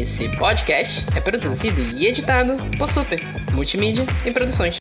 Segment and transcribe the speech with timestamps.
[0.00, 3.20] Esse podcast é produzido e editado por Super
[3.52, 4.76] Multimídia e Produções.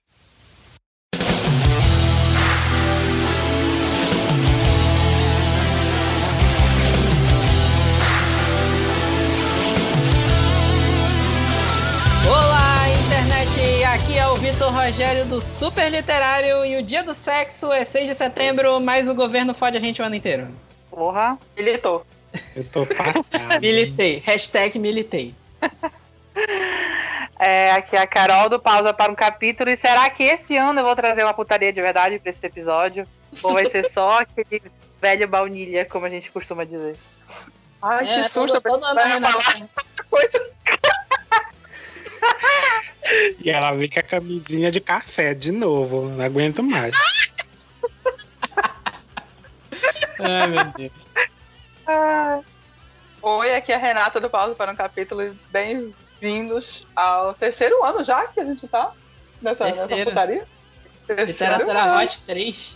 [13.94, 18.08] Aqui é o Vitor Rogério do Super Literário e o dia do sexo é 6
[18.08, 20.48] de setembro, mas o governo fode a gente o ano inteiro.
[20.90, 22.06] Porra, militou.
[22.56, 23.62] Eu tô passado.
[23.62, 24.22] Militei.
[24.26, 25.36] Hashtag militei.
[27.44, 29.72] É, aqui a Carol do Pausa para um capítulo.
[29.72, 33.08] E será que esse ano eu vou trazer uma putaria de verdade para esse episódio?
[33.42, 34.62] Ou vai ser só aquele
[35.02, 36.96] velho baunilha, como a gente costuma dizer?
[37.82, 38.58] Ai, É, que susto.
[38.58, 40.52] essa coisa.
[43.44, 46.10] E ela vem com a camisinha de café de novo.
[46.10, 46.96] Não aguento mais.
[50.20, 50.92] Ai, meu Deus.
[51.86, 52.40] Ah,
[53.22, 55.22] Oi, aqui é a Renata do Pausa para um capítulo.
[55.24, 58.92] e Bem-vindos ao terceiro ano já que a gente tá
[59.42, 60.10] nessa, nessa Terceiro.
[60.10, 60.48] putaria.
[61.08, 62.04] Terceiro, Literatura ano.
[62.04, 62.76] Hot 3.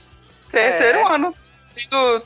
[0.52, 1.14] Terceiro É.
[1.16, 1.36] ano.
[1.75, 2.23] Tendo,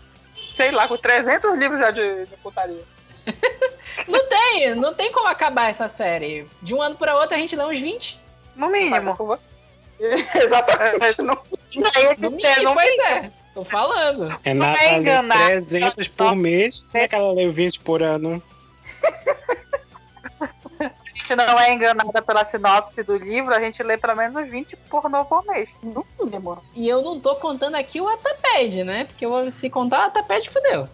[0.55, 2.83] sei lá, com 300 livros já de, de putaria.
[4.07, 6.47] Não tem, não tem como acabar essa série.
[6.61, 8.17] De um ano para outro a gente dá uns 20.
[8.55, 9.15] no é mínimo.
[9.15, 9.43] com você.
[9.99, 11.05] Exatamente.
[11.05, 13.31] Esse No ter- mínimo, não pois é.
[13.63, 14.37] Tô falando.
[14.43, 15.45] Renata é lê enganada.
[15.45, 16.85] 300 por mês.
[16.91, 18.41] Como é que ela lê 20 por ano?
[20.79, 24.75] a gente não é enganada pela sinopse do livro, a gente lê pelo menos 20
[24.89, 25.69] pornô por mês.
[25.83, 26.63] no mínimo.
[26.73, 29.05] E eu não tô contando aqui o Ataped, né?
[29.05, 30.87] Porque eu se contar o Ataped, fudeu.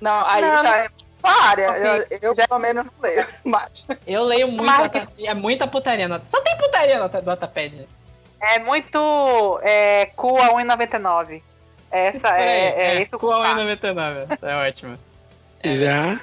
[0.00, 0.62] Não, aí Não.
[0.62, 0.88] já é
[1.22, 1.66] área.
[1.78, 3.26] Eu, eu, pelo menos não leio.
[3.44, 4.70] Mas, Eu leio muito.
[5.18, 6.08] É muita putaria.
[6.08, 7.88] no- Só tem putaria no do Ataped.
[8.40, 11.42] É muito é, cu a 1,99.
[11.90, 13.54] Essa Por aí, é, é, isso Qual é tá.
[13.54, 14.26] 99?
[14.42, 14.98] É ótimo.
[15.64, 16.20] Já?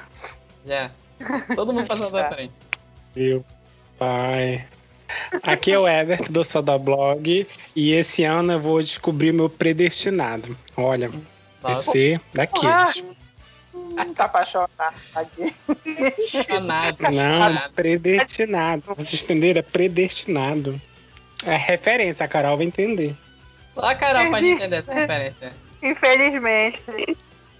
[0.65, 0.91] Já.
[1.55, 2.35] Todo mundo passando da Tá.
[2.35, 2.53] frente.
[3.15, 3.45] Meu
[3.97, 4.65] pai.
[5.43, 7.47] Aqui é o Everton do Soda Blog.
[7.75, 10.55] E esse ano eu vou descobrir meu predestinado.
[10.75, 11.09] Olha,
[11.61, 13.03] vai Nossa, ser daqueles.
[13.73, 14.69] hum, tá apaixonado.
[15.13, 15.43] Aqui.
[16.89, 17.01] apaixonado.
[17.11, 18.83] Não, predestinado.
[18.95, 19.59] Vocês entenderam?
[19.59, 20.81] É predestinado.
[21.45, 23.15] É referência, a Carol vai entender.
[23.75, 25.53] Só a Carol pode entender essa referência.
[25.81, 26.81] Infelizmente.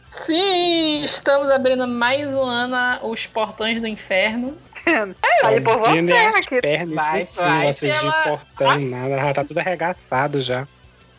[0.10, 4.56] Sim, estamos abrindo mais um ano os portões do inferno.
[5.44, 6.62] Aí por você, aqui.
[6.62, 9.10] pernas, Vai, isso sim, vai negócio de pela- portão, nada.
[9.10, 10.68] Já tá tudo arregaçado já.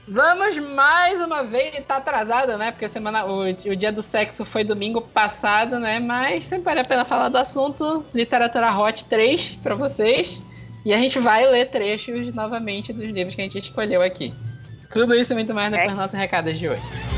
[0.07, 2.71] Vamos mais uma vez, tá atrasado, né?
[2.71, 5.99] Porque semana, o, o dia do sexo foi domingo passado, né?
[5.99, 8.05] Mas sempre vale a pena falar do assunto.
[8.15, 10.41] Literatura Hot 3 pra vocês.
[10.85, 14.35] E a gente vai ler trechos novamente dos livros que a gente escolheu aqui.
[14.95, 17.14] Tudo isso e muito mais depois dos nossos recados de hoje.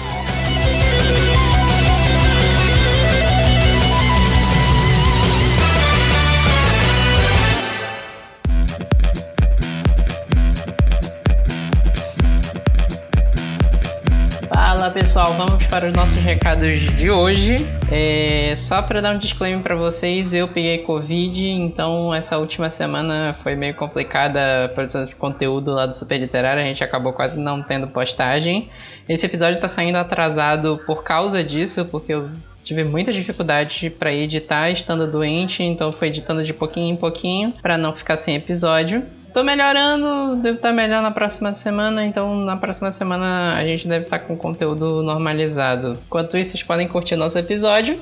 [14.87, 17.57] Fala pessoal, vamos para os nossos recados de hoje.
[17.91, 23.37] É, só para dar um disclaimer para vocês, eu peguei Covid, então essa última semana
[23.43, 27.37] foi meio complicada a produção de conteúdo lá do Super Literário, a gente acabou quase
[27.37, 28.71] não tendo postagem.
[29.09, 32.31] Esse episódio está saindo atrasado por causa disso, porque eu
[32.63, 37.77] tive muita dificuldade para editar estando doente, então foi editando de pouquinho em pouquinho para
[37.77, 39.05] não ficar sem episódio.
[39.37, 44.07] Tô melhorando, devo estar melhor na próxima semana, então na próxima semana a gente deve
[44.07, 45.99] estar com conteúdo normalizado.
[46.07, 48.01] Enquanto isso, vocês podem curtir nosso episódio.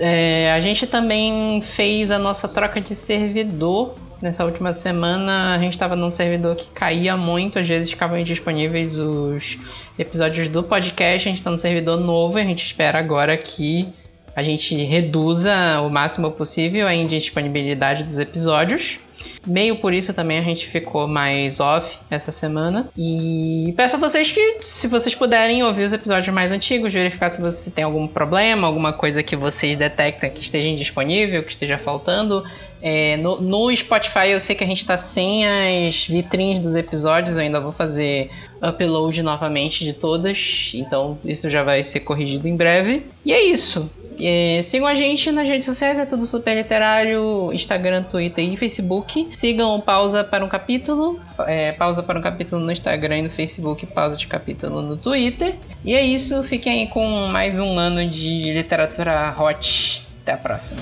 [0.00, 3.94] É, a gente também fez a nossa troca de servidor.
[4.20, 8.98] Nessa última semana a gente estava num servidor que caía muito, às vezes ficavam indisponíveis
[8.98, 9.58] os
[9.96, 11.28] episódios do podcast.
[11.28, 13.88] A gente está num servidor novo e a gente espera agora que
[14.34, 18.98] a gente reduza o máximo possível a indisponibilidade dos episódios.
[19.46, 22.88] Meio por isso também a gente ficou mais off essa semana.
[22.96, 27.40] E peço a vocês que, se vocês puderem ouvir os episódios mais antigos, verificar se
[27.40, 32.44] você tem algum problema, alguma coisa que vocês detectam que esteja indisponível, que esteja faltando.
[32.80, 37.36] É, no, no Spotify eu sei que a gente tá sem as vitrines dos episódios,
[37.36, 38.30] eu ainda vou fazer
[38.60, 43.06] upload novamente de todas, então isso já vai ser corrigido em breve.
[43.24, 43.88] E é isso.
[44.20, 49.30] É, sigam a gente nas redes sociais, é tudo super literário, Instagram, Twitter e Facebook.
[49.34, 53.86] Sigam Pausa para um Capítulo, é, Pausa para um Capítulo no Instagram e no Facebook,
[53.86, 55.54] Pausa de Capítulo no Twitter.
[55.84, 60.06] E é isso, fiquem aí com mais um ano de literatura hot.
[60.22, 60.80] Até a próxima.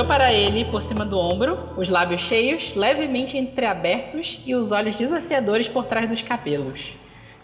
[0.00, 4.96] Olhou para ele por cima do ombro, os lábios cheios, levemente entreabertos e os olhos
[4.96, 6.94] desafiadores por trás dos cabelos.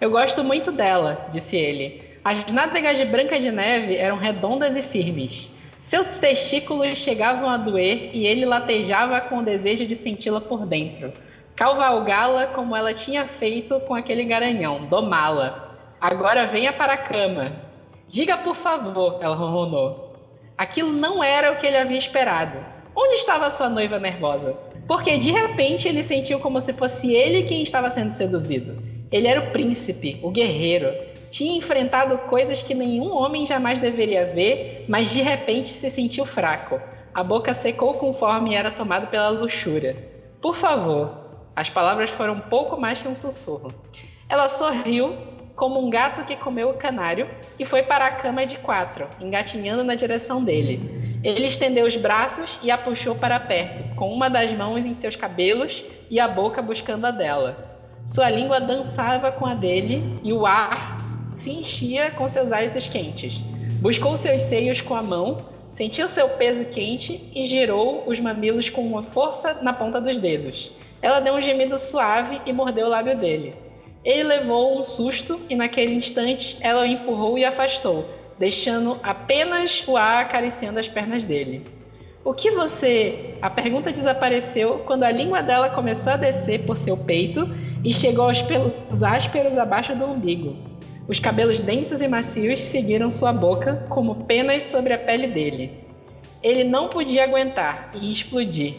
[0.01, 2.03] Eu gosto muito dela, disse ele.
[2.25, 5.51] As nádegas de Branca de Neve eram redondas e firmes.
[5.83, 11.13] Seus testículos chegavam a doer e ele latejava com o desejo de senti-la por dentro.
[11.55, 15.77] Cavalgá-la como ela tinha feito com aquele garanhão, domá-la.
[16.01, 17.53] Agora venha para a cama.
[18.09, 20.06] Diga por favor, ela ronronou.
[20.57, 22.59] Aquilo não era o que ele havia esperado.
[22.95, 24.57] Onde estava sua noiva nervosa?
[24.89, 28.83] Porque de repente ele sentiu como se fosse ele quem estava sendo seduzido.
[29.13, 30.93] Ele era o príncipe, o guerreiro.
[31.31, 36.81] Tinha enfrentado coisas que nenhum homem jamais deveria ver, mas de repente se sentiu fraco.
[37.13, 39.97] A boca secou conforme era tomado pela luxúria.
[40.41, 41.27] Por favor.
[41.55, 43.73] As palavras foram pouco mais que um sussurro.
[44.29, 45.17] Ela sorriu,
[45.57, 47.27] como um gato que comeu o canário,
[47.59, 51.19] e foi para a cama de quatro, engatinhando na direção dele.
[51.25, 55.17] Ele estendeu os braços e a puxou para perto, com uma das mãos em seus
[55.17, 57.81] cabelos e a boca buscando a dela.
[58.07, 60.99] Sua língua dançava com a dele e o ar
[61.37, 63.41] se enchia com seus hálitos quentes.
[63.81, 68.87] Buscou seus seios com a mão, sentiu seu peso quente e girou os mamilos com
[68.87, 70.71] uma força na ponta dos dedos.
[71.03, 73.66] Ela deu um gemido suave e mordeu o lábio dele.
[74.07, 78.09] Ele levou um susto e naquele instante ela o empurrou e afastou,
[78.39, 81.67] deixando apenas o ar acariciando as pernas dele.
[82.25, 83.35] O que você.
[83.43, 87.49] A pergunta desapareceu quando a língua dela começou a descer por seu peito
[87.85, 90.57] e chegou aos pelos ásperos abaixo do umbigo.
[91.09, 95.85] Os cabelos densos e macios seguiram sua boca como penas sobre a pele dele.
[96.45, 98.75] Ele não podia aguentar e explodir.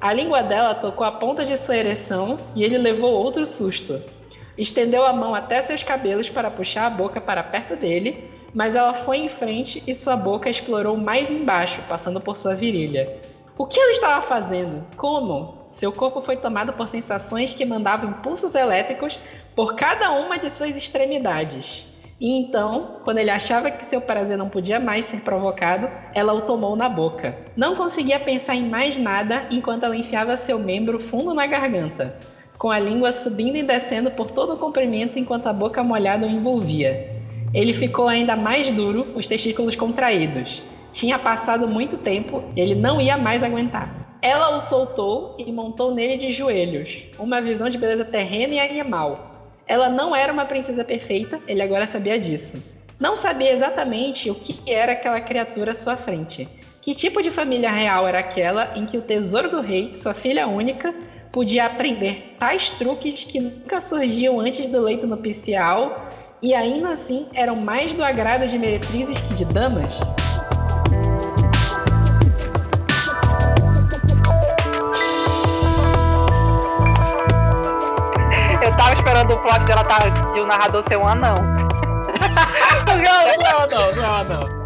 [0.00, 4.00] A língua dela tocou a ponta de sua ereção e ele levou outro susto.
[4.58, 8.92] Estendeu a mão até seus cabelos para puxar a boca para perto dele, mas ela
[8.92, 13.18] foi em frente e sua boca explorou mais embaixo, passando por sua virilha.
[13.56, 14.84] O que ela estava fazendo?
[14.96, 15.68] Como?
[15.70, 19.20] Seu corpo foi tomado por sensações que mandavam impulsos elétricos
[19.54, 21.86] por cada uma de suas extremidades.
[22.20, 26.40] E então, quando ele achava que seu prazer não podia mais ser provocado, ela o
[26.40, 27.36] tomou na boca.
[27.56, 32.18] Não conseguia pensar em mais nada enquanto ela enfiava seu membro fundo na garganta,
[32.58, 36.30] com a língua subindo e descendo por todo o comprimento enquanto a boca molhada o
[36.30, 37.16] envolvia.
[37.54, 40.62] Ele ficou ainda mais duro, os testículos contraídos.
[40.92, 44.18] Tinha passado muito tempo, ele não ia mais aguentar.
[44.20, 49.52] Ela o soltou e montou nele de joelhos, uma visão de beleza terrena e animal.
[49.64, 52.54] Ela não era uma princesa perfeita, ele agora sabia disso.
[52.98, 56.48] Não sabia exatamente o que era aquela criatura à sua frente.
[56.80, 60.48] Que tipo de família real era aquela em que o tesouro do rei, sua filha
[60.48, 60.92] única,
[61.32, 66.08] podia aprender tais truques que nunca surgiam antes do leito nupcial
[66.40, 69.98] e ainda assim eram mais do agrado de meretrizes que de damas?
[78.78, 79.98] tava esperando o plot dela tá,
[80.32, 81.34] de o narrador ser um anão.
[82.86, 82.96] não,
[83.42, 84.58] não, não, não, não.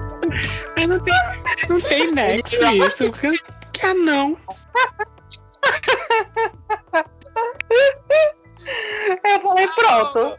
[0.77, 1.15] Mas não tem,
[1.69, 3.11] não tem nexo isso.
[3.13, 3.39] Que,
[3.73, 4.37] que anão.
[9.25, 10.39] Eu falei, pronto.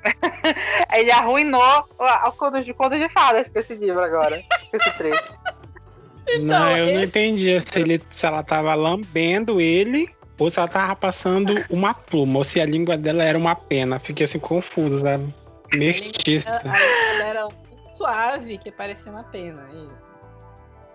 [0.94, 4.42] Ele arruinou o conto de, conto de fadas com esse livro agora.
[4.72, 5.24] Com esse trecho.
[6.30, 6.94] Então, não, eu esse...
[6.96, 11.94] não entendi se, ele, se ela tava lambendo ele ou se ela tava passando uma
[11.94, 14.00] pluma, ou se a língua dela era uma pena.
[14.00, 15.34] Fiquei assim confuso, sabe?
[15.74, 16.62] Mestiça.
[16.66, 17.48] Ela era
[17.88, 20.04] suave, que parecia uma pena, é isso.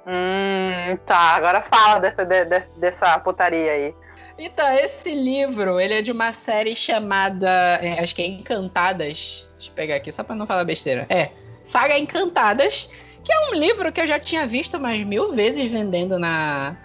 [0.07, 1.37] Hum, tá.
[1.37, 2.45] Agora fala dessa, de,
[2.79, 3.95] dessa putaria aí.
[4.39, 7.49] Então, esse livro, ele é de uma série chamada,
[7.83, 9.45] é, acho que é Encantadas.
[9.57, 11.07] Deixa eu pegar aqui, só pra não falar besteira.
[11.11, 11.31] É,
[11.65, 12.89] Saga Encantadas,
[13.25, 16.77] que é um livro que eu já tinha visto mais mil vezes vendendo na,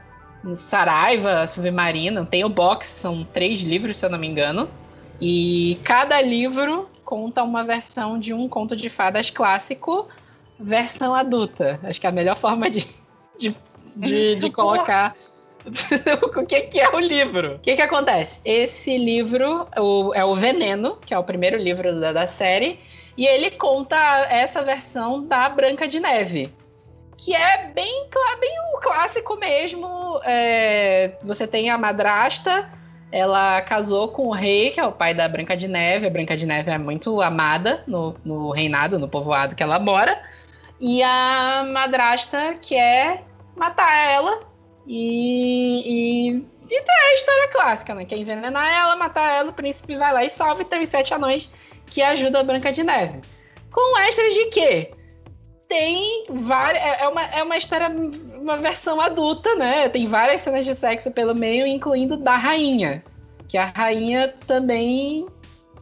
[0.43, 2.25] no Saraiva Submarino.
[2.25, 4.67] Tem o box, são três livros, se eu não me engano.
[5.21, 10.07] E cada livro conta uma versão de um conto de fadas clássico,
[10.59, 11.79] versão adulta.
[11.83, 12.87] Acho que é a melhor forma de,
[13.37, 13.55] de,
[13.95, 15.15] de, de colocar
[16.21, 17.55] o que, que, é o livro.
[17.55, 18.39] O que, que acontece?
[18.43, 22.79] Esse livro o, é o Veneno, que é o primeiro livro da, da série,
[23.17, 23.97] e ele conta
[24.29, 26.53] essa versão da Branca de Neve
[27.23, 30.19] que é bem, bem o clássico mesmo.
[30.25, 32.69] É, você tem a madrasta,
[33.11, 36.07] ela casou com o rei, que é o pai da Branca de Neve.
[36.07, 40.21] A Branca de Neve é muito amada no, no reinado, no povoado que ela mora.
[40.81, 43.23] E a madrasta quer
[43.55, 44.41] matar ela
[44.87, 48.05] e, e, e tem a história clássica, né?
[48.05, 51.49] Quer envenenar ela, matar ela, o príncipe vai lá e salva e os sete anões
[51.85, 53.21] que ajudam a Branca de Neve.
[53.71, 54.91] Com extras de quê?
[55.73, 56.83] tem várias.
[56.83, 59.89] É, é uma, é uma história uma versão adulta, né?
[59.89, 63.03] Tem várias cenas de sexo pelo meio, incluindo da rainha.
[63.47, 65.25] Que a rainha também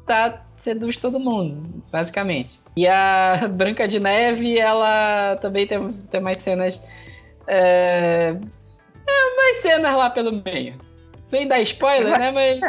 [0.08, 2.62] tá seduz todo mundo, basicamente.
[2.76, 6.82] E a Branca de Neve, ela também tem, tem mais cenas.
[7.46, 8.38] É,
[9.08, 10.76] é, mais cenas lá pelo meio.
[11.28, 12.32] Sem dar spoiler, né?
[12.32, 12.60] Mas.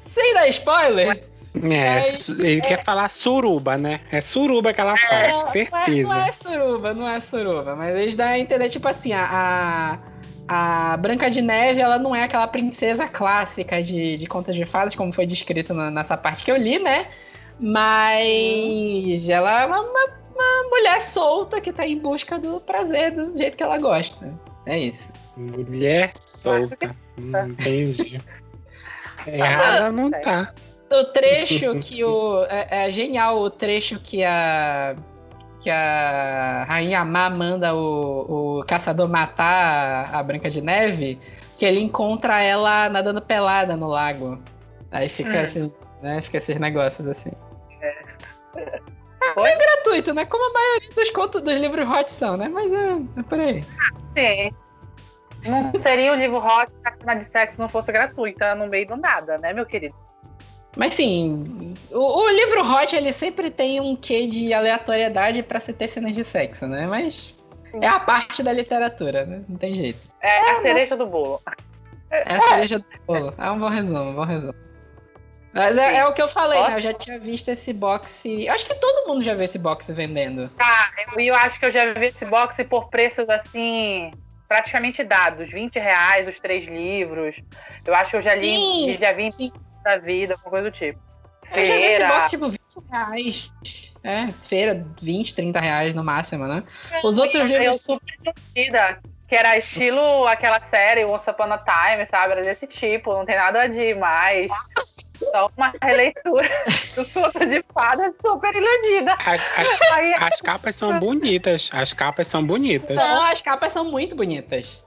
[0.00, 1.24] Sem dar spoiler.
[1.54, 2.60] É, Mas, ele é...
[2.60, 4.00] quer falar suruba, né?
[4.10, 6.08] É suruba que ela faz, com certeza.
[6.08, 7.76] Não é, não é suruba, não é suruba.
[7.76, 9.98] Mas eles dão a entender, tipo assim, a,
[10.48, 14.94] a Branca de Neve, ela não é aquela princesa clássica de, de contas de fadas,
[14.94, 17.06] como foi descrito na, nessa parte que eu li, né?
[17.60, 23.36] Mas ela é uma, uma, uma, mulher solta que tá em busca do prazer do
[23.36, 24.32] jeito que ela gosta.
[24.64, 25.11] É isso.
[25.36, 26.94] Mulher solta.
[27.16, 28.20] Entendi.
[29.26, 30.52] Errada não tá.
[30.90, 32.44] O trecho que o.
[32.44, 34.94] É, é genial o trecho que a
[35.62, 41.20] que a Rainha Má manda o, o caçador matar a Branca de Neve,
[41.56, 44.42] que ele encontra ela nadando pelada no lago.
[44.90, 45.42] Aí fica hum.
[45.42, 45.72] assim,
[46.02, 46.20] né?
[46.22, 47.30] Fica esses negócios assim.
[47.80, 48.02] É.
[48.56, 50.24] É, é gratuito, né?
[50.24, 52.48] Como a maioria dos contos dos livros hot são, né?
[52.48, 53.62] Mas é, é por aí.
[54.16, 54.54] Sim.
[55.44, 58.86] Não seria o livro hot se a cena de sexo não fosse gratuita no meio
[58.86, 59.94] do nada, né, meu querido?
[60.76, 65.72] Mas sim, o, o, livro Hot ele sempre tem um quê de aleatoriedade para se
[65.72, 66.86] ter cenas de sexo, né?
[66.86, 67.34] Mas
[67.80, 69.40] é a parte da literatura, né?
[69.48, 70.00] Não tem jeito.
[70.20, 71.42] É a cereja do bolo.
[72.10, 73.34] É a cereja do bolo.
[73.36, 74.54] É um bom resumo, um bom resumo.
[75.52, 76.76] Mas é, é, o que eu falei, né?
[76.76, 78.46] Eu já tinha visto esse boxe.
[78.46, 80.48] Eu acho que todo mundo já viu esse boxe vendendo.
[80.56, 84.10] Tá, eu, eu acho que eu já vi esse boxe por preços assim.
[84.52, 87.42] Praticamente dados, 20 reais os três livros.
[87.86, 89.50] Eu acho que eu já li, sim, já vi sim
[89.82, 91.00] da vida, alguma coisa do tipo.
[91.50, 91.74] Feira.
[91.74, 93.50] Eu já vi box, tipo, 20 reais.
[94.04, 96.62] É, feira, 20, 30 reais no máximo, né?
[97.02, 97.64] Os outros livros.
[97.64, 98.34] Eu super
[99.32, 102.32] que era estilo aquela série Once Upon a Time, sabe?
[102.32, 104.52] Era desse tipo, não tem nada de mais.
[104.76, 106.46] Só uma releitura
[106.94, 109.14] do conto de fadas super iludida.
[109.14, 111.70] As, as, Aí, as capas são bonitas.
[111.72, 112.94] As capas são bonitas.
[112.94, 114.84] São, as capas são muito bonitas.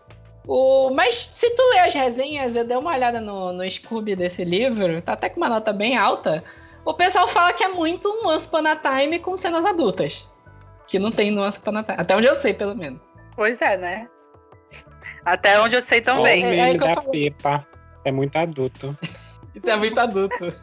[0.47, 4.43] O, mas se tu ler as resenhas, eu dei uma olhada no, no Scooby desse
[4.43, 6.43] livro, tá até com uma nota bem alta.
[6.85, 10.29] O pessoal fala que é muito um Once Upon a Time com cenas adultas.
[10.85, 11.97] Que não tem no Once Upon a Time.
[11.99, 13.01] Até onde eu sei, pelo menos.
[13.35, 14.07] Pois é, né?
[15.25, 16.43] Até onde eu sei também.
[16.43, 17.67] O é, é da Pepa.
[18.05, 18.97] É muito adulto.
[19.55, 20.53] Isso é muito adulto.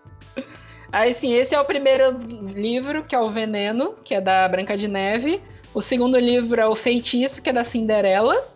[0.92, 4.76] Aí sim, esse é o primeiro livro, que é o Veneno, que é da Branca
[4.76, 5.40] de Neve.
[5.72, 8.48] O segundo livro é o Feitiço, que é da Cinderela.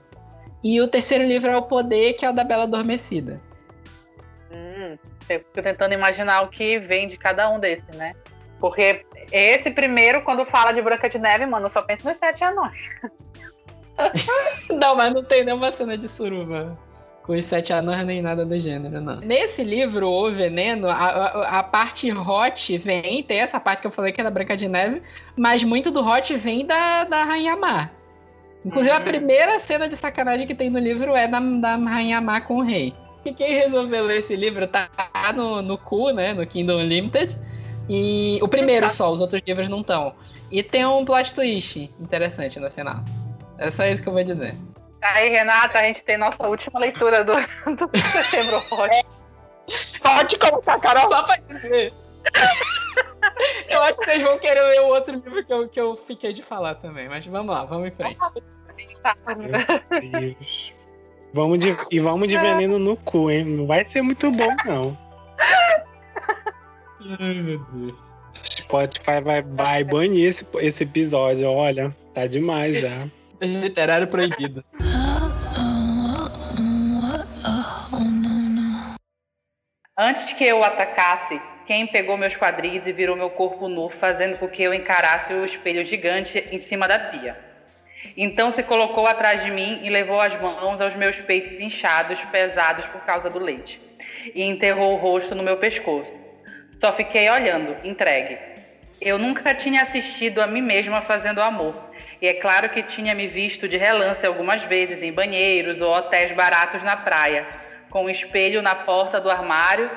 [0.63, 3.41] E o terceiro livro é O Poder, que é o da Bela Adormecida.
[4.51, 4.99] Hum,
[5.29, 8.15] eu fico tentando imaginar o que vem de cada um desses, né?
[8.59, 12.43] Porque esse primeiro, quando fala de Branca de Neve, mano, eu só penso nos sete
[12.43, 12.89] anões.
[14.71, 16.77] não, mas não tem nenhuma cena de suruba
[17.25, 19.17] com os sete anões nem nada do gênero, não.
[19.21, 23.91] Nesse livro, O Veneno, a, a, a, parte hot vem, tem essa parte que eu
[23.91, 25.03] falei que da Branca de Neve,
[25.35, 27.91] mas muito do hot vem da, da Rainha Mar.
[28.65, 29.01] Inclusive, uhum.
[29.01, 32.59] a primeira cena de sacanagem que tem no livro é da, da Rainha Má com
[32.59, 32.95] o rei.
[33.25, 34.89] E quem resolveu ler esse livro tá
[35.35, 36.35] no, no cu, né?
[36.35, 37.39] No Kingdom Unlimited.
[37.89, 40.15] E o primeiro só, os outros livros não estão.
[40.51, 43.03] E tem um plot twist interessante no final.
[43.59, 44.57] É só isso que eu vou dizer.
[45.03, 47.35] Aí, Renata, a gente tem nossa última leitura do,
[47.77, 49.05] do Setembro Roxo.
[50.03, 51.09] Pode colocar, Carol.
[51.09, 51.93] Só pra dizer.
[53.71, 56.33] eu acho que vocês vão querer ler o outro livro que eu, que eu fiquei
[56.33, 57.09] de falar também.
[57.09, 58.19] Mas vamos lá, vamos em frente.
[59.37, 60.75] Meu Deus.
[61.35, 63.45] Vamos de, e vamos de veneno no cu, hein?
[63.45, 64.97] Não vai ser muito bom, não.
[67.19, 67.99] Ai, meu Deus.
[68.35, 71.95] Spotify vai, vai banir esse, esse episódio, olha.
[72.15, 73.09] Tá demais já.
[73.45, 74.65] Literário proibido.
[79.97, 84.49] Antes que eu atacasse, quem pegou meus quadris e virou meu corpo nu, fazendo com
[84.49, 87.39] que eu encarasse o espelho gigante em cima da pia.
[88.17, 92.87] Então se colocou atrás de mim e levou as mãos aos meus peitos inchados, pesados
[92.87, 93.81] por causa do leite,
[94.35, 96.13] e enterrou o rosto no meu pescoço.
[96.81, 98.39] Só fiquei olhando, entregue.
[99.01, 101.75] Eu nunca tinha assistido a mim mesma fazendo amor,
[102.25, 106.33] e é claro que tinha me visto de relance algumas vezes em banheiros ou hotéis
[106.33, 107.47] baratos na praia,
[107.91, 109.91] com um espelho na porta do armário.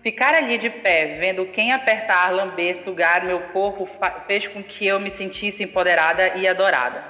[0.00, 3.84] Ficar ali de pé, vendo quem apertar, lamber, sugar meu corpo,
[4.28, 7.02] fez com que eu me sentisse empoderada e adorada.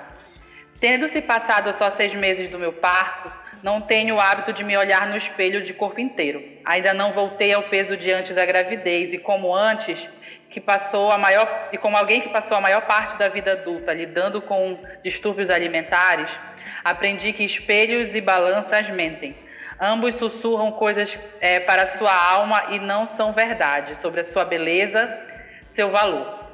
[0.80, 3.30] Tendo se passado só seis meses do meu parto,
[3.62, 6.42] não tenho o hábito de me olhar no espelho de corpo inteiro.
[6.64, 10.08] Ainda não voltei ao peso de antes da gravidez e como antes,
[10.50, 13.92] que passou a maior e como alguém que passou a maior parte da vida adulta
[13.92, 16.38] lidando com distúrbios alimentares,
[16.84, 19.36] aprendi que espelhos e balanças mentem.
[19.78, 25.18] Ambos sussurram coisas é, para sua alma e não são verdade sobre a sua beleza,
[25.74, 26.46] seu valor.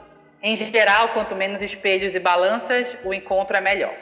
[0.42, 3.94] Em geral, quanto menos espelhos e balanças, o encontro é melhor.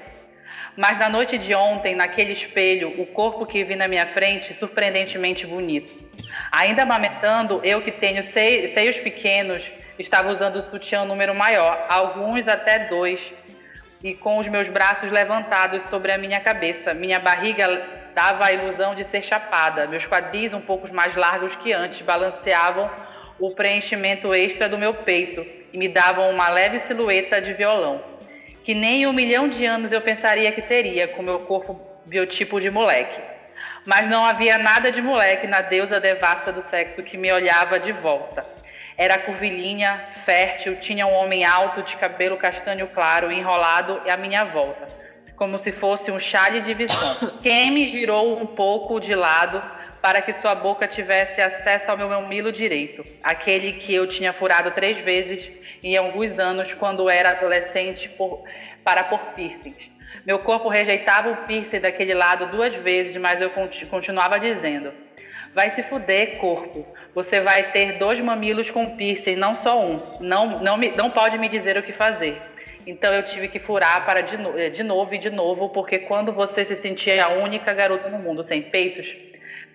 [0.75, 5.47] Mas na noite de ontem, naquele espelho, o corpo que vi na minha frente, surpreendentemente
[5.47, 5.92] bonito.
[6.50, 9.70] Ainda amamentando, eu que tenho seios pequenos,
[10.00, 13.33] estava usando o sutiã número maior, alguns até dois,
[14.02, 16.95] e com os meus braços levantados sobre a minha cabeça.
[16.95, 17.83] Minha barriga
[18.14, 22.90] dava a ilusão de ser chapada, meus quadris um pouco mais largos que antes balanceavam
[23.38, 28.02] o preenchimento extra do meu peito e me davam uma leve silhueta de violão,
[28.64, 32.71] que nem um milhão de anos eu pensaria que teria com meu corpo biotipo de
[32.71, 33.21] moleque.
[33.85, 37.92] Mas não havia nada de moleque na deusa devasta do sexo que me olhava de
[37.92, 38.45] volta.
[39.00, 44.88] Era curvilínea, fértil, tinha um homem alto de cabelo castanho claro enrolado à minha volta,
[45.37, 47.16] como se fosse um chale de visão.
[47.42, 49.62] Quem me girou um pouco de lado
[50.02, 54.71] para que sua boca tivesse acesso ao meu mamilo direito, aquele que eu tinha furado
[54.73, 55.50] três vezes
[55.83, 58.45] em alguns anos quando era adolescente por,
[58.85, 59.90] para pôr piercings.
[60.26, 63.50] Meu corpo rejeitava o piercing daquele lado duas vezes, mas eu
[63.88, 64.92] continuava dizendo:
[65.52, 66.87] Vai se fuder, corpo.
[67.14, 70.00] Você vai ter dois mamilos com piercing, não só um.
[70.21, 72.40] Não, não, me, não pode me dizer o que fazer.
[72.87, 76.33] Então eu tive que furar para de, no, de novo e de novo, porque quando
[76.33, 79.16] você se sentia a única garota no mundo sem peitos,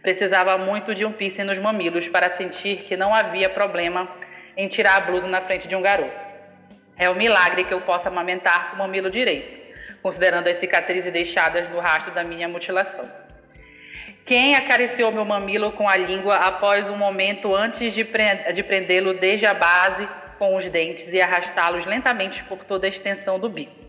[0.02, 4.10] precisava muito de um piercing nos mamilos para sentir que não havia problema
[4.56, 6.26] em tirar a blusa na frente de um garoto.
[6.98, 9.60] É um milagre que eu possa amamentar com o mamilo direito,
[10.02, 13.25] considerando as cicatrizes deixadas no rastro da minha mutilação.
[14.26, 18.04] Quem acariciou meu mamilo com a língua após um momento antes de,
[18.54, 23.40] de prendê-lo desde a base com os dentes e arrastá-los lentamente por toda a extensão
[23.40, 23.86] do bico?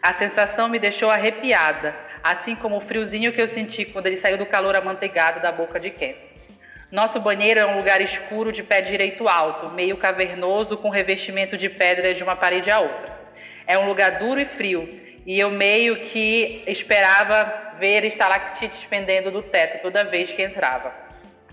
[0.00, 4.38] A sensação me deixou arrepiada, assim como o friozinho que eu senti quando ele saiu
[4.38, 6.14] do calor amanteigado da boca de Ken.
[6.88, 11.68] Nosso banheiro é um lugar escuro de pé direito alto, meio cavernoso com revestimento de
[11.68, 13.18] pedra de uma parede à outra.
[13.66, 19.42] É um lugar duro e frio, e eu meio que esperava ver estalactites pendendo do
[19.42, 20.92] teto toda vez que entrava.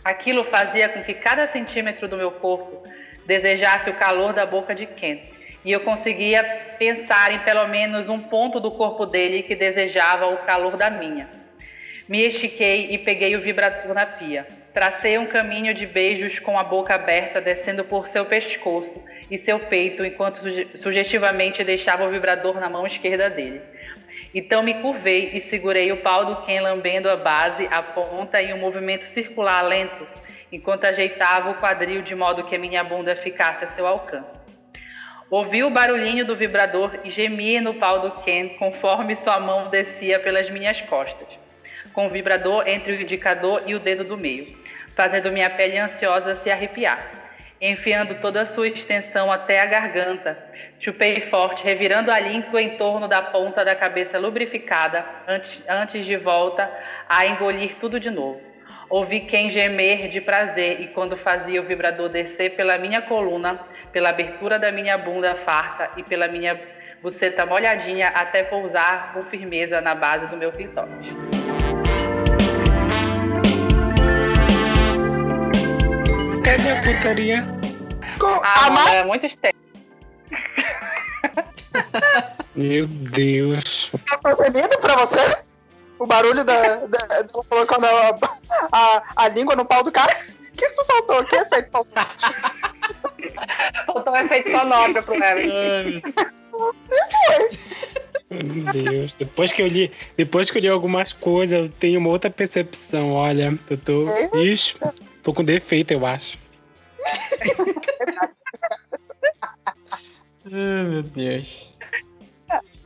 [0.03, 2.83] Aquilo fazia com que cada centímetro do meu corpo
[3.25, 5.19] desejasse o calor da boca de Ken
[5.63, 6.43] e eu conseguia
[6.77, 11.29] pensar em pelo menos um ponto do corpo dele que desejava o calor da minha.
[12.07, 14.47] Me estiquei e peguei o vibrador na pia.
[14.79, 18.95] Tracei um caminho de beijos com a boca aberta, descendo por seu pescoço
[19.29, 20.39] e seu peito, enquanto
[20.77, 23.59] sugestivamente deixava o vibrador na mão esquerda dele.
[24.33, 28.53] Então me curvei e segurei o pau do Ken lambendo a base, a ponta em
[28.53, 30.07] um movimento circular lento,
[30.49, 34.39] enquanto ajeitava o quadril de modo que minha bunda ficasse a seu alcance.
[35.29, 40.21] Ouvi o barulhinho do vibrador e gemia no pau do Ken conforme sua mão descia
[40.21, 41.37] pelas minhas costas,
[41.91, 44.57] com o vibrador entre o indicador e o dedo do meio,
[44.99, 47.09] fazendo minha pele ansiosa se arrepiar.
[47.61, 50.37] Enfiando toda a sua extensão até a garganta,
[50.77, 56.17] chupei forte, revirando a língua em torno da ponta da cabeça lubrificada, antes, antes de
[56.17, 56.69] volta
[57.07, 58.41] a engolir tudo de novo.
[58.89, 63.57] Ouvi quem gemer de prazer e quando fazia o vibrador descer pela minha coluna,
[63.93, 66.59] pela abertura da minha bunda farta e pela minha
[67.01, 71.15] buceta molhadinha até pousar com firmeza na base do meu clitóris.
[76.49, 77.47] Cadê a putaria?
[78.41, 79.53] Ah, a mano, é muito estranho.
[82.55, 83.91] Meu Deus.
[84.09, 85.43] Tá percebido pra você?
[85.99, 88.17] o barulho da, da, da colocando a,
[88.71, 90.11] a, a, língua no pau do cara.
[90.11, 91.23] O que tu faltou?
[91.25, 92.03] Que efeito faltou?
[93.85, 96.01] faltou um efeito sonoro pro Evan.
[96.51, 97.59] Você foi.
[98.43, 102.09] Meu Deus, depois que eu li, depois que eu li algumas coisas, eu tenho uma
[102.09, 103.11] outra percepção.
[103.11, 103.99] Olha, eu tô.
[104.37, 104.77] Ixi,
[105.29, 106.39] tô com defeito, eu acho.
[110.51, 111.77] Ai, meu Deus.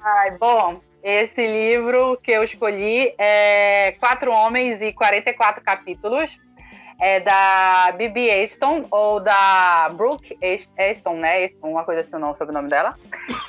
[0.01, 6.37] Ai, bom, esse livro que eu escolhi é Quatro Homens e 44 Capítulos.
[6.99, 10.37] É da Bibi Aston, ou da Brooke
[10.77, 11.45] Aston, né?
[11.45, 12.95] Aston, uma coisa assim, não sobre o nome dela.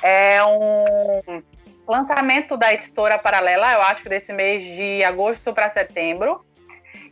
[0.01, 1.43] É um
[1.87, 6.43] lançamento da editora Paralela, eu acho que desse mês de agosto para setembro.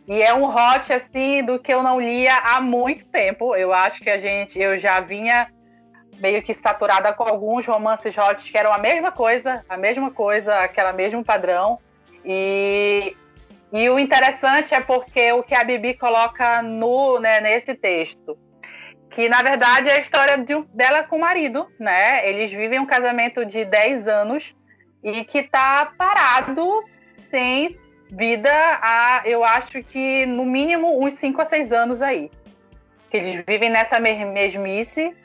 [0.07, 3.55] E é um hot, assim, do que eu não lia há muito tempo.
[3.55, 5.47] Eu acho que a gente, eu já vinha
[6.19, 10.55] meio que saturada com alguns romances hot que eram a mesma coisa, a mesma coisa,
[10.59, 11.79] aquela mesmo padrão.
[12.25, 13.15] E
[13.73, 18.37] E o interessante é porque o que a Bibi coloca no, né, nesse texto,
[19.09, 22.27] que na verdade é a história de, dela com o marido, né?
[22.29, 24.55] Eles vivem um casamento de 10 anos
[25.03, 26.79] e que tá parado
[27.31, 27.75] sem
[28.13, 32.29] vida há, eu acho que no mínimo uns 5 a 6 anos aí.
[33.09, 35.15] Que eles vivem nessa mesmice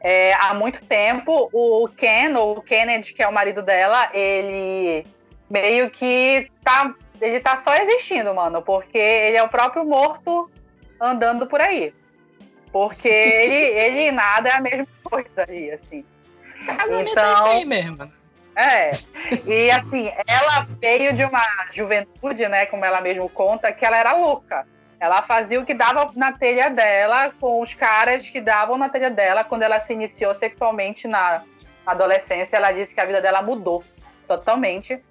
[0.00, 1.48] é, há muito tempo.
[1.52, 5.04] O Ken, ou o Kennedy, que é o marido dela, ele
[5.48, 6.94] meio que tá.
[7.20, 10.50] Ele tá só existindo, mano, porque ele é o próprio morto
[10.98, 11.92] andando por aí.
[12.72, 16.04] Porque ele, ele e nada é a mesma coisa aí, assim.
[16.64, 18.19] Casamento é então, é aí mesmo.
[18.56, 18.90] É.
[19.46, 24.12] E assim, ela veio de uma juventude, né, como ela mesmo conta, que ela era
[24.12, 24.66] louca.
[24.98, 29.10] Ela fazia o que dava na telha dela com os caras que davam na telha
[29.10, 31.42] dela quando ela se iniciou sexualmente na
[31.86, 32.56] adolescência.
[32.56, 33.82] Ela disse que a vida dela mudou
[34.28, 35.02] totalmente.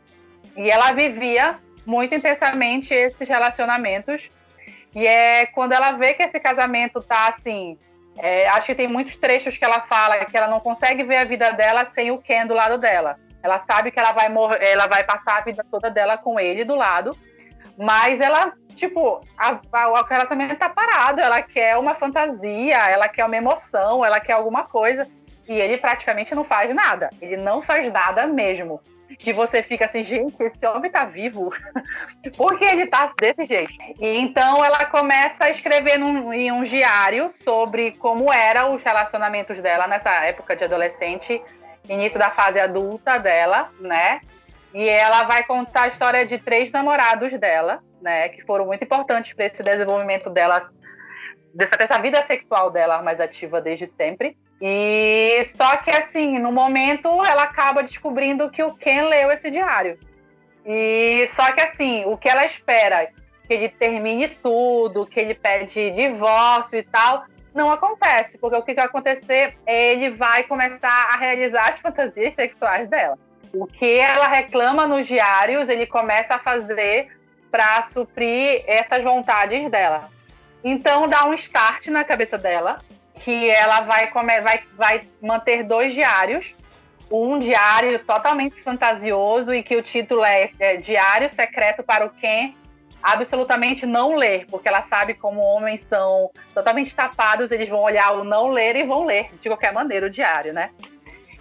[0.56, 4.30] E ela vivia muito intensamente esses relacionamentos.
[4.93, 7.78] E é quando ela vê que esse casamento tá assim.
[8.17, 11.23] É, acho que tem muitos trechos que ela fala que ela não consegue ver a
[11.23, 13.17] vida dela sem o Ken do lado dela.
[13.41, 16.65] Ela sabe que ela vai morrer, ela vai passar a vida toda dela com ele
[16.65, 17.17] do lado,
[17.78, 23.25] mas ela tipo, a, a, o relacionamento tá parado, ela quer uma fantasia, ela quer
[23.25, 25.06] uma emoção, ela quer alguma coisa.
[25.47, 27.10] E ele praticamente não faz nada.
[27.19, 28.80] Ele não faz nada mesmo.
[29.17, 31.49] Que você fica assim, gente, esse homem tá vivo.
[32.38, 33.73] Por que ele tá desse jeito?
[33.99, 39.60] E então ela começa a escrever num, em um diário sobre como eram os relacionamentos
[39.60, 41.41] dela nessa época de adolescente,
[41.93, 44.21] início da fase adulta dela, né?
[44.73, 49.34] E ela vai contar a história de três namorados dela, né, que foram muito importantes
[49.34, 50.69] para esse desenvolvimento dela,
[51.54, 54.38] dessa, dessa vida sexual dela mais ativa desde sempre.
[54.62, 59.97] E só que assim, no momento ela acaba descobrindo que o Ken leu esse diário.
[60.65, 63.08] E só que assim, o que ela espera
[63.47, 68.73] que ele termine tudo, que ele pede divórcio e tal, não acontece, porque o que
[68.73, 73.17] vai acontecer é ele vai começar a realizar as fantasias sexuais dela.
[73.53, 77.09] O que ela reclama nos diários, ele começa a fazer
[77.49, 80.09] para suprir essas vontades dela.
[80.63, 82.77] Então dá um start na cabeça dela,
[83.15, 86.55] que ela vai, comer, vai, vai manter dois diários.
[87.12, 92.53] Um diário totalmente fantasioso e que o título é, é Diário Secreto para o Ken
[93.01, 98.23] absolutamente não ler, porque ela sabe como homens são totalmente tapados, eles vão olhar o
[98.23, 100.71] não ler e vão ler de qualquer maneira o diário, né?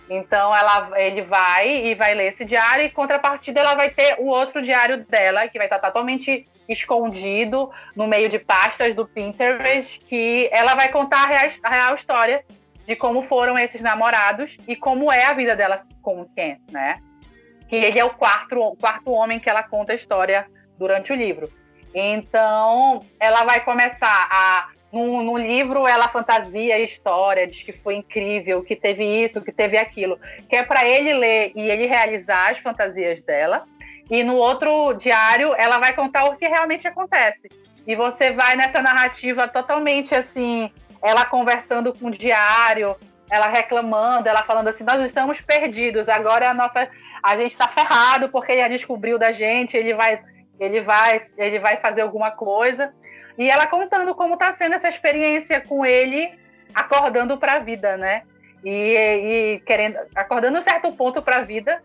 [0.08, 4.26] Então ela, ele vai e vai ler esse diário, e contrapartida ela vai ter o
[4.26, 10.48] outro diário dela, que vai estar totalmente escondido no meio de pastas do Pinterest, que
[10.52, 12.44] ela vai contar a real, a real história
[12.86, 16.94] de como foram esses namorados e como é a vida dela com o Ken, né?
[17.68, 20.46] Que ele é o quarto, quarto homem que ela conta a história
[20.78, 21.50] durante o livro.
[21.94, 27.96] Então, ela vai começar a no, no, livro ela fantasia a história, diz que foi
[27.96, 32.50] incrível, que teve isso, que teve aquilo, que é para ele ler e ele realizar
[32.50, 33.66] as fantasias dela.
[34.10, 37.50] E no outro diário ela vai contar o que realmente acontece.
[37.86, 40.70] E você vai nessa narrativa totalmente assim,
[41.02, 42.96] ela conversando com o diário,
[43.30, 46.88] ela reclamando, ela falando assim: nós estamos perdidos, agora a nossa,
[47.22, 50.20] a gente está ferrado porque ele já descobriu da gente, ele vai,
[50.58, 52.92] ele vai, ele vai fazer alguma coisa.
[53.36, 56.32] E ela contando como está sendo essa experiência com ele
[56.74, 58.22] acordando para a vida, né?
[58.64, 61.80] E, e, querendo acordando um certo ponto para a vida.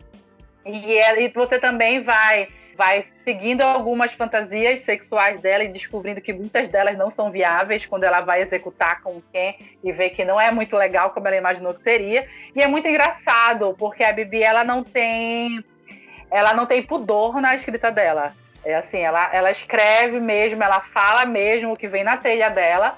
[0.66, 6.68] E, e você também vai vai seguindo algumas fantasias sexuais dela e descobrindo que muitas
[6.68, 10.50] delas não são viáveis quando ela vai executar com quem e vê que não é
[10.50, 12.26] muito legal como ela imaginou que seria.
[12.54, 15.64] E é muito engraçado, porque a Bibi ela não tem
[16.30, 18.34] ela não tem pudor na escrita dela.
[18.64, 22.96] É assim, ela, ela escreve mesmo, ela fala mesmo o que vem na telha dela.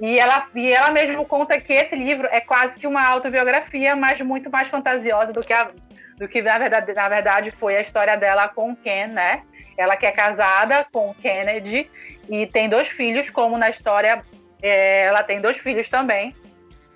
[0.00, 4.20] E ela, e ela mesmo conta que esse livro é quase que uma autobiografia, mas
[4.20, 5.70] muito mais fantasiosa do que, a,
[6.16, 9.42] do que na, verdade, na verdade foi a história dela com Ken, né?
[9.76, 11.90] Ela que é casada com Kennedy
[12.30, 14.24] e tem dois filhos, como na história
[14.62, 16.34] é, ela tem dois filhos também.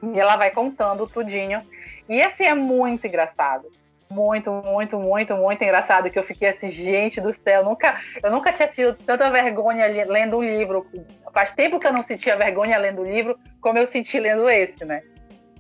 [0.02, 1.60] E ela vai contando tudinho.
[2.08, 3.66] E assim é muito engraçado
[4.10, 8.52] muito, muito, muito, muito engraçado que eu fiquei assim, gente do céu, nunca, eu nunca
[8.52, 10.86] tinha tido tanta vergonha lendo um livro.
[11.32, 14.84] Faz tempo que eu não sentia vergonha lendo o livro como eu senti lendo esse,
[14.84, 15.02] né?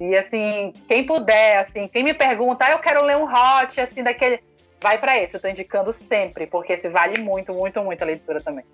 [0.00, 4.02] E assim, quem puder, assim, quem me pergunta, ah, eu quero ler um hot, assim,
[4.02, 4.40] daquele,
[4.82, 8.40] vai para esse, eu tô indicando sempre, porque esse vale muito, muito, muito a leitura
[8.40, 8.64] também.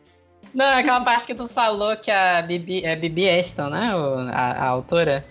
[0.55, 3.91] Não, aquela parte que tu falou que a Bibi, é Bibi né,
[4.33, 5.25] a, a autora,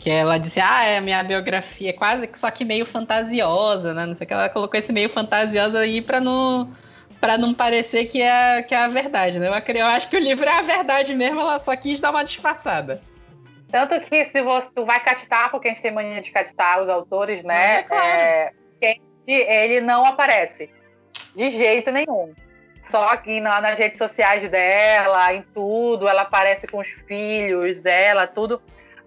[0.00, 4.06] que ela disse, ah, é a minha biografia é quase só que meio fantasiosa, né?
[4.06, 4.32] Não sei o que.
[4.32, 6.74] Ela colocou esse meio fantasiosa aí pra não,
[7.20, 9.48] para não parecer que é, que é a verdade, né?
[9.48, 13.02] Eu acho que o livro é a verdade mesmo, ela só quis dar uma disfarçada.
[13.70, 16.88] Tanto que se você tu vai catitar, porque a gente tem mania de catitar os
[16.88, 17.80] autores, né?
[17.80, 18.08] É, claro.
[19.28, 20.70] é, ele não aparece.
[21.36, 22.32] De jeito nenhum.
[22.82, 28.26] Só que na, nas redes sociais dela, em tudo, ela aparece com os filhos dela,
[28.26, 28.60] tudo.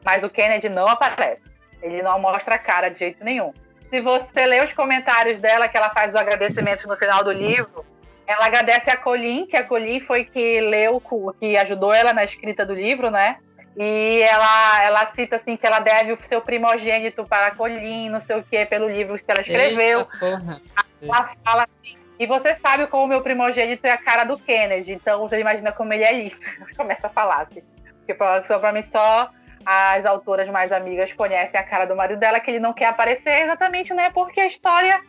[0.04, 1.44] Mas o Kennedy não aparece.
[1.82, 3.54] Ele não mostra a cara de jeito nenhum.
[3.90, 7.86] Se você ler os comentários dela, que ela faz os agradecimentos no final do livro,
[8.26, 11.02] ela agradece a Colin, que a Colin foi que leu,
[11.40, 13.38] que ajudou ela na escrita do livro, né?
[13.76, 18.20] E ela, ela cita assim que ela deve o seu primogênito para a Colin, não
[18.20, 20.08] sei o que, pelo livro que ela escreveu.
[20.22, 20.62] Eita,
[21.02, 24.94] ela fala assim, e você sabe como o meu primogênito é a cara do Kennedy,
[24.94, 26.40] então você imagina como ele é isso.
[26.78, 27.62] Começa a falar assim.
[27.98, 29.30] Porque provavelmente só
[29.66, 33.44] as autoras mais amigas conhecem a cara do marido dela, que ele não quer aparecer
[33.44, 34.10] exatamente, né?
[34.12, 35.02] Porque a história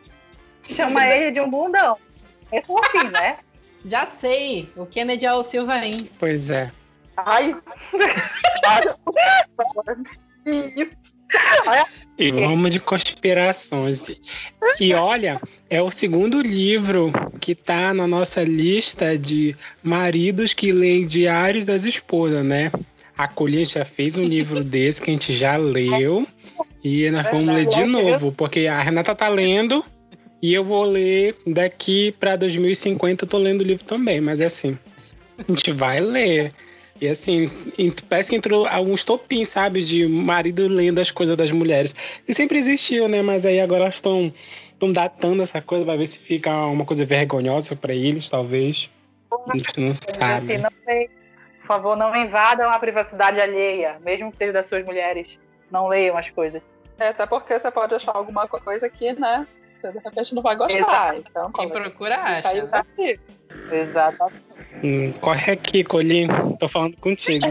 [0.63, 1.97] chama ele de um bundão.
[2.51, 3.37] Esse é o fim, né?
[3.85, 4.71] Já sei.
[4.75, 6.09] O Kennedy é o Silvain.
[6.19, 6.71] Pois é.
[7.17, 7.55] Ai!
[12.17, 14.01] E vamos de conspirações.
[14.79, 15.39] E olha,
[15.69, 21.83] é o segundo livro que tá na nossa lista de maridos que leem diários das
[21.83, 22.71] esposas, né?
[23.17, 26.27] A Colina já fez um livro desse que a gente já leu.
[26.83, 29.83] E nós vamos ler de novo, porque a Renata tá lendo
[30.41, 33.25] e eu vou ler daqui para 2050.
[33.25, 34.77] Eu tô lendo o livro também, mas é assim,
[35.37, 36.53] a gente vai ler.
[37.01, 37.49] E assim,
[38.07, 39.83] parece que entrou alguns topins, sabe?
[39.83, 41.93] De marido lendo as coisas das mulheres.
[42.25, 43.21] Que sempre existiu, né?
[43.21, 44.31] Mas aí agora elas estão
[44.93, 48.89] datando essa coisa para ver se fica uma coisa vergonhosa para eles, talvez.
[49.49, 50.53] A gente não sabe.
[50.53, 50.69] Assim, não
[51.65, 55.39] Por favor, não invadam a privacidade alheia, mesmo que seja das suas mulheres.
[55.71, 56.61] Não leiam as coisas.
[56.99, 59.47] É, até porque você pode achar alguma coisa que, né?
[59.81, 60.79] Você de repente não vai gostar.
[60.79, 61.23] Exato.
[61.27, 62.49] Então, Quem procura acha.
[62.49, 63.19] Aí, tá aqui.
[63.71, 64.39] Exatamente.
[64.83, 66.27] Hum, corre aqui, Colin.
[66.59, 67.43] Tô falando contigo.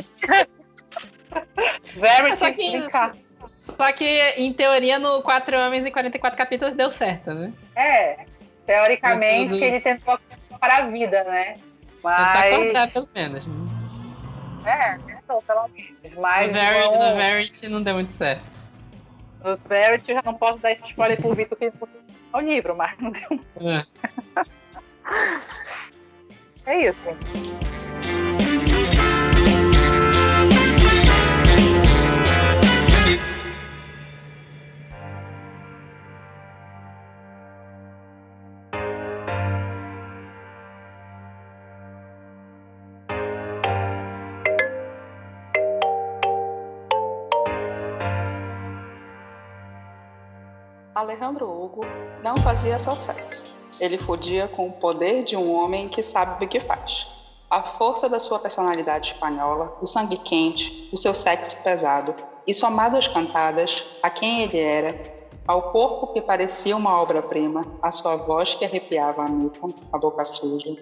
[1.96, 2.70] Very só que,
[3.48, 7.52] só que, em teoria, no 4 Homens e 44 capítulos deu certo, né?
[7.74, 8.18] É.
[8.64, 10.16] Teoricamente, ele tentou
[10.60, 11.56] para a vida, né?
[12.00, 12.56] Mas.
[12.56, 13.73] Tentar pelo menos, né?
[14.64, 16.18] É, tentou, pelo menos.
[16.18, 16.48] Mas.
[16.48, 17.10] No Verity, não...
[17.10, 18.42] no Verity não deu muito certo.
[19.42, 21.70] Nos Verity eu já não posso dar esse spoiler pro Vitor que
[22.32, 23.40] o livro, mas não deu.
[23.60, 23.86] É.
[26.66, 26.98] É isso.
[51.04, 51.82] Alejandro Hugo
[52.22, 56.48] não fazia só sexo ele fodia com o poder de um homem que sabe o
[56.48, 57.06] que faz.
[57.50, 62.14] A força da sua personalidade espanhola, o sangue quente, o seu sexo pesado,
[62.46, 65.14] e somado às cantadas, a quem ele era,
[65.46, 69.60] ao corpo que parecia uma obra-prima, a sua voz que arrepiava a nuca,
[69.92, 70.76] a boca suja.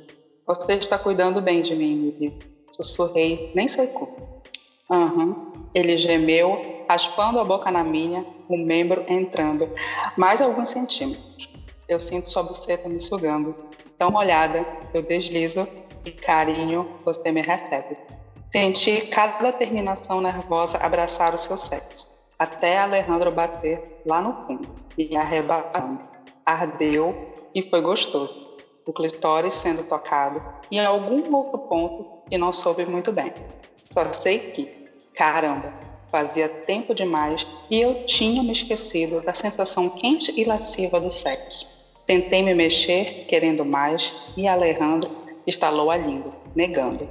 [0.47, 2.39] Você está cuidando bem de mim, Mimi.
[2.71, 4.43] Sussurrei, nem sei como.
[4.91, 5.52] Uhum.
[5.75, 9.71] Ele gemeu, raspando a boca na minha, o membro entrando
[10.17, 11.49] mais alguns centímetros.
[11.89, 13.55] Eu sinto sua buceta me sugando.
[13.99, 15.67] Tão molhada, eu deslizo
[16.05, 17.97] e carinho você me recebe.
[18.51, 22.07] Senti cada terminação nervosa abraçar o seu sexo,
[22.39, 26.01] até Alejandro bater lá no fundo, me arrebatando.
[26.45, 27.15] Ardeu
[27.55, 28.53] e foi gostoso.
[28.85, 33.33] O clitóris sendo tocado e em algum outro ponto que não soube muito bem.
[33.91, 34.82] Só sei que,
[35.15, 35.73] caramba,
[36.11, 41.67] fazia tempo demais e eu tinha me esquecido da sensação quente e lasciva do sexo.
[42.07, 45.11] Tentei me mexer, querendo mais, e Alejandro
[45.47, 47.09] estalou a língua, negando.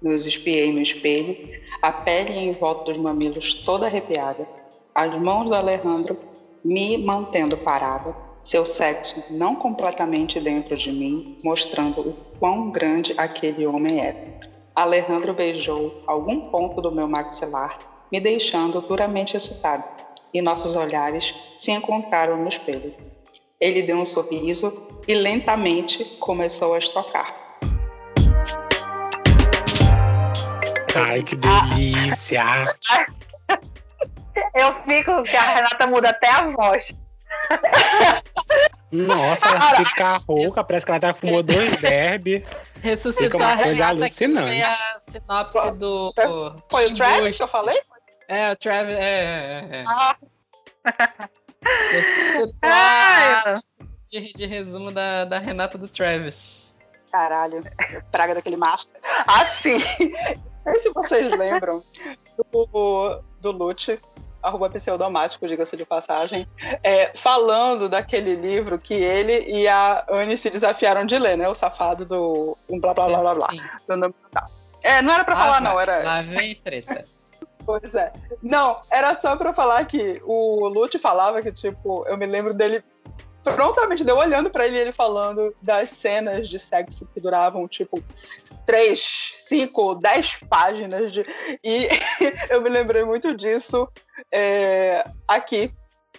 [0.00, 1.36] Nos espiei no espelho,
[1.82, 4.48] a pele em volta dos mamilos toda arrepiada,
[4.94, 6.16] as mãos do Alejandro
[6.64, 13.66] me mantendo parada, seu sexo não completamente dentro de mim, mostrando o quão grande aquele
[13.66, 14.38] homem era.
[14.78, 17.80] Alejandro beijou algum ponto do meu maxilar,
[18.12, 19.82] me deixando duramente excitado,
[20.32, 22.94] e nossos olhares se encontraram no espelho.
[23.60, 27.34] Ele deu um sorriso e lentamente começou a estocar.
[30.94, 32.44] Ai, que delícia!
[34.54, 36.94] Eu fico que a Renata muda até a voz.
[38.92, 42.44] Nossa, ela fica rouca, parece que ela até fumou dois derby.
[42.82, 44.62] Ressuscitar uma coisa alucinante.
[44.62, 46.12] a sinopse do.
[46.70, 47.78] Foi o Travis que eu falei?
[48.28, 48.94] É, o Travis.
[48.94, 49.82] É, é, é.
[49.86, 50.16] Ah.
[52.62, 53.60] Ah,
[54.10, 56.76] de, de, resumo da, da Renata do Travis.
[57.10, 57.64] Caralho,
[58.10, 58.88] praga daquele macho.
[59.26, 59.78] Assim,
[60.78, 61.82] se vocês lembram
[62.36, 64.00] do, do Lute,
[64.48, 66.44] arroba pseudomático, diga-se de passagem,
[66.82, 71.48] é, falando daquele livro que ele e a Anne se desafiaram de ler, né?
[71.48, 73.48] O safado do um blá blá blá blá blá.
[73.86, 74.46] Do nome, tá.
[74.82, 76.02] É, não era pra lá falar, vai, não, era.
[76.02, 77.04] Lá vem treta.
[77.68, 78.10] Pois é.
[78.42, 82.82] Não, era só pra falar que o Lute falava que, tipo, eu me lembro dele
[83.44, 88.02] prontamente deu olhando para ele ele falando das cenas de sexo que duravam tipo
[88.68, 91.24] três, cinco, dez páginas de
[91.64, 91.88] e
[92.50, 93.88] eu me lembrei muito disso
[94.30, 95.72] é, aqui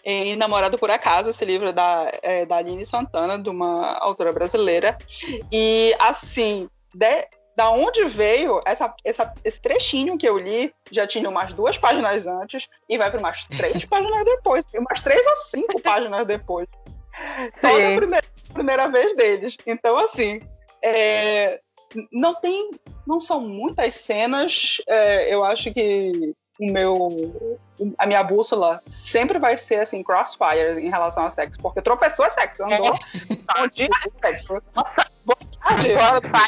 [0.03, 4.97] em Namorado por Acaso, esse livro da, é, da Aline Santana, de uma autora brasileira.
[5.51, 11.29] E, assim, de, da onde veio essa, essa, esse trechinho que eu li, já tinha
[11.29, 15.79] umas duas páginas antes, e vai para umas três páginas depois, umas três ou cinco
[15.81, 16.67] páginas depois.
[17.61, 19.57] Só na primeira, primeira vez deles.
[19.67, 20.41] Então, assim,
[20.83, 21.59] é,
[22.11, 22.71] não tem.
[23.05, 24.81] Não são muitas cenas.
[24.87, 27.59] É, eu acho que o meu.
[27.97, 32.29] A minha bússola sempre vai ser assim, crossfire em relação a sexo, porque tropeçou é
[32.29, 32.93] sexo, andou.
[33.57, 33.61] É.
[33.63, 34.61] Um dia é sexo.
[34.75, 36.47] Nossa, boa tarde, hora do pai.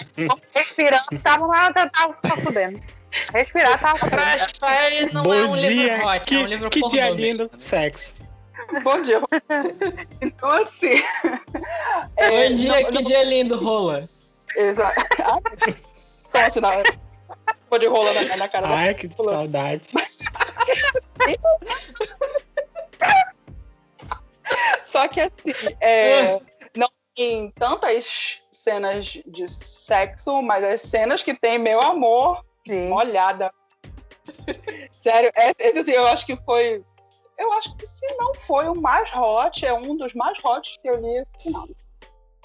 [0.54, 2.82] Respirando, tava lá, tava fudendo.
[3.34, 6.88] Respirar tava Crossfire não Bom é um dia, livro hot, que, é um livro Que
[6.88, 8.16] dia lindo, sexo.
[8.84, 9.20] Bom dia.
[10.22, 11.02] Então, assim.
[12.16, 13.02] É, Bom dia, não, que não...
[13.04, 14.10] dia lindo, rola.
[14.56, 15.02] Exato.
[16.32, 16.70] Como assim, na...
[17.70, 18.94] Pô de rola na, na cara Ai, da...
[18.94, 19.88] que saudade.
[24.84, 26.42] Só que assim, é,
[26.76, 32.92] não tem tantas cenas de sexo, mas as cenas que tem meu amor, Sim.
[32.92, 33.54] olhada.
[34.98, 36.84] Sério, é, é, assim, eu acho que foi
[37.42, 40.88] eu acho que se não foi o mais hot, é um dos mais hots que
[40.88, 41.68] eu li final.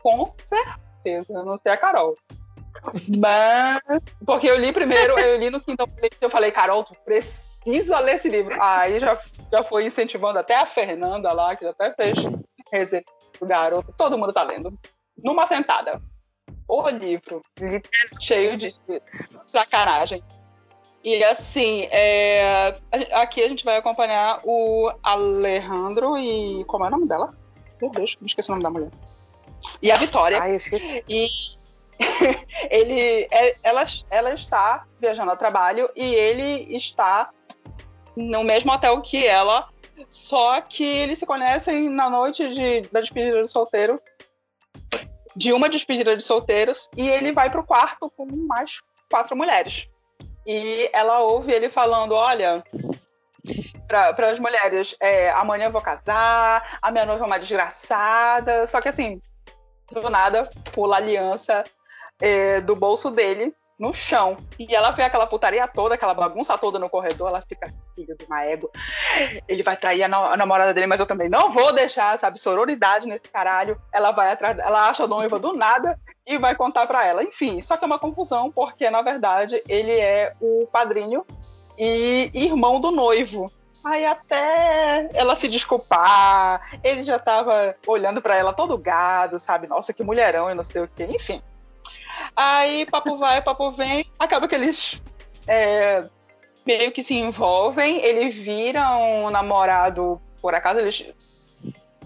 [0.03, 0.81] Com certeza,
[1.29, 2.15] não sei a Carol.
[3.19, 5.89] Mas, porque eu li primeiro, eu li no Quintal
[6.21, 8.57] eu falei, Carol, tu precisa ler esse livro.
[8.61, 9.19] Aí já,
[9.53, 12.19] já foi incentivando até a Fernanda lá, que já até fez
[12.73, 13.05] resenha
[13.43, 13.93] garoto.
[13.97, 14.79] Todo mundo tá lendo.
[15.23, 16.01] Numa sentada.
[16.69, 17.43] O livro,
[18.21, 18.75] cheio de
[19.53, 20.23] sacanagem.
[21.05, 22.77] E assim, é,
[23.13, 26.65] aqui a gente vai acompanhar o Alejandro e.
[26.65, 27.33] Como é o nome dela?
[27.81, 28.91] Meu Deus, me esqueci o nome da mulher.
[29.83, 30.41] E a Vitória.
[30.41, 30.59] Ai,
[31.09, 31.27] e
[32.71, 37.31] ele, é, ela, ela está viajando a trabalho e ele está
[38.17, 39.69] no mesmo hotel que ela,
[40.09, 44.01] só que eles se conhecem na noite de, da despedida de solteiro,
[45.35, 49.89] de uma despedida de solteiros, e ele vai para o quarto com mais quatro mulheres
[50.47, 52.63] e ela ouve ele falando: Olha,
[53.89, 58.67] para as mulheres, é, amanhã eu vou casar, a minha noiva é uma desgraçada.
[58.67, 59.21] Só que assim,
[59.93, 61.65] do nada, pula a aliança
[62.21, 64.39] é, do bolso dele no chão.
[64.59, 68.25] E ela vê aquela putaria toda, aquela bagunça toda no corredor, ela fica, filho de
[68.25, 68.71] uma égua.
[69.47, 73.07] Ele vai trair a, a, namorada dele, mas eu também não vou deixar, sabe, sororidade
[73.07, 73.81] nesse caralho.
[73.93, 77.23] Ela vai atrás, ela acha a noiva do nada e vai contar para ela.
[77.23, 81.25] Enfim, só que é uma confusão, porque na verdade ele é o padrinho
[81.79, 83.53] e irmão do noivo.
[83.87, 89.67] Aí até ela se desculpar, ele já tava olhando para ela todo gado, sabe?
[89.67, 91.07] Nossa, que mulherão e não sei o quê.
[91.09, 91.41] Enfim,
[92.35, 95.03] Aí papo vai, papo vem, acaba que eles
[95.47, 96.05] é,
[96.67, 100.81] meio que se envolvem, ele vira um namorado, por acaso.
[100.81, 101.13] Eles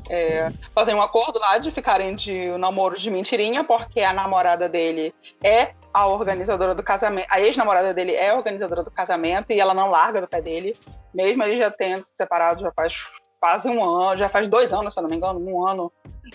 [0.08, 4.68] é, fazem um acordo lá de ficarem de um namoro de mentirinha, porque a namorada
[4.68, 9.74] dele é a organizadora do casamento, a ex-namorada dele é organizadora do casamento e ela
[9.74, 10.78] não larga do pé dele,
[11.14, 13.08] mesmo ele já tendo se separado já faz
[13.40, 15.92] quase um ano, já faz dois anos, se eu não me engano, um ano.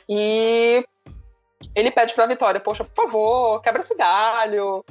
[0.09, 0.83] E
[1.75, 4.83] ele pede pra Vitória, poxa, por favor, quebra esse galho.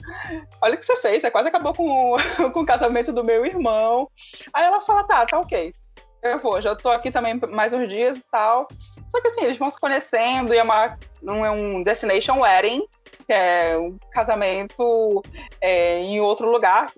[0.60, 2.16] Olha o que você fez, você quase acabou com,
[2.52, 4.08] com o casamento do meu irmão.
[4.52, 5.74] Aí ela fala, tá, tá ok.
[6.22, 8.66] Eu vou, já tô aqui também mais uns dias e tal.
[9.10, 12.82] Só que assim, eles vão se conhecendo e é, uma, não é um destination wedding,
[13.26, 15.22] que é um casamento
[15.60, 16.90] é, em outro lugar.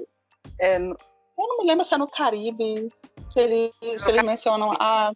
[0.61, 0.79] É,
[1.39, 2.89] eu não me lembro se é no Caribe,
[3.29, 4.73] se, ele, se eles mencionam.
[4.79, 5.13] Ah,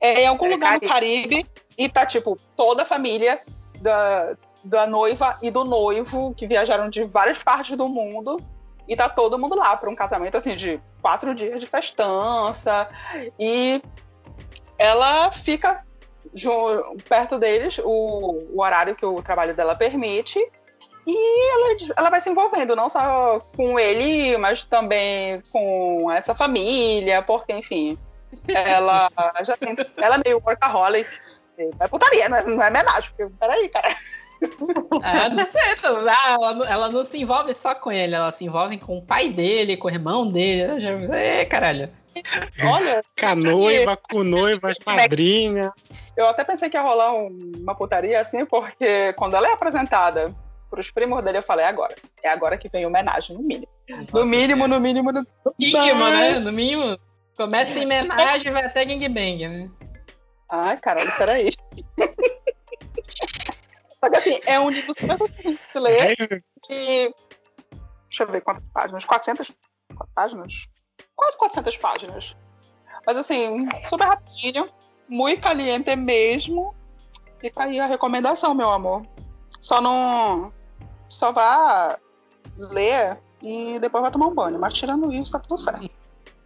[0.00, 1.46] é em algum lugar no Caribe.
[1.76, 3.42] E tá, tipo, toda a família
[3.80, 8.40] da, da noiva e do noivo, que viajaram de várias partes do mundo.
[8.88, 12.88] E tá todo mundo lá para um casamento assim de quatro dias de festança.
[13.38, 13.82] E
[14.78, 15.84] ela fica
[17.08, 20.38] perto deles o, o horário que o trabalho dela permite.
[21.06, 27.22] E ela, ela vai se envolvendo, não só com ele, mas também com essa família,
[27.22, 27.96] porque, enfim,
[28.48, 29.08] ela
[29.46, 29.76] já tem.
[29.96, 31.08] Ela é meio workaholic,
[31.78, 33.10] é putaria, não é, não é homenagem.
[33.16, 33.94] Porque, peraí, cara.
[35.02, 36.08] Ah, não sei, não.
[36.08, 39.28] Ah, ela, ela, não se envolve só com ele, ela se envolve com o pai
[39.28, 40.62] dele, com o irmão dele.
[41.12, 41.88] É, caralho.
[42.64, 43.02] Olha.
[43.18, 45.72] Com a noiva, com noiva, padrinha.
[46.16, 50.34] Eu até pensei que ia rolar uma putaria assim, porque quando ela é apresentada
[50.68, 51.94] para os primos dele, eu falei, é agora.
[52.22, 53.68] É agora que vem homenagem, no mínimo.
[54.12, 55.24] No mínimo, no mínimo, no
[55.58, 56.10] mínimo.
[56.10, 56.38] né?
[56.40, 56.98] No mínimo.
[57.36, 59.70] Começa em homenagem, vai até gangbang, né?
[60.48, 61.50] Ai, caralho, peraí.
[64.00, 66.16] Só que assim, é um livro super difícil de se ler.
[66.70, 67.12] E.
[68.08, 69.04] Deixa eu ver quantas páginas.
[69.04, 69.56] 400
[70.14, 70.68] páginas?
[71.14, 72.36] Quase 400 páginas.
[73.06, 74.70] Mas assim, super rapidinho.
[75.08, 76.74] Muito caliente mesmo.
[77.40, 79.06] Fica aí a recomendação, meu amor.
[79.60, 80.52] Só não.
[81.08, 81.98] Só vá
[82.72, 84.58] ler e depois vai tomar um banho.
[84.58, 85.88] Mas tirando isso, tá tudo certo.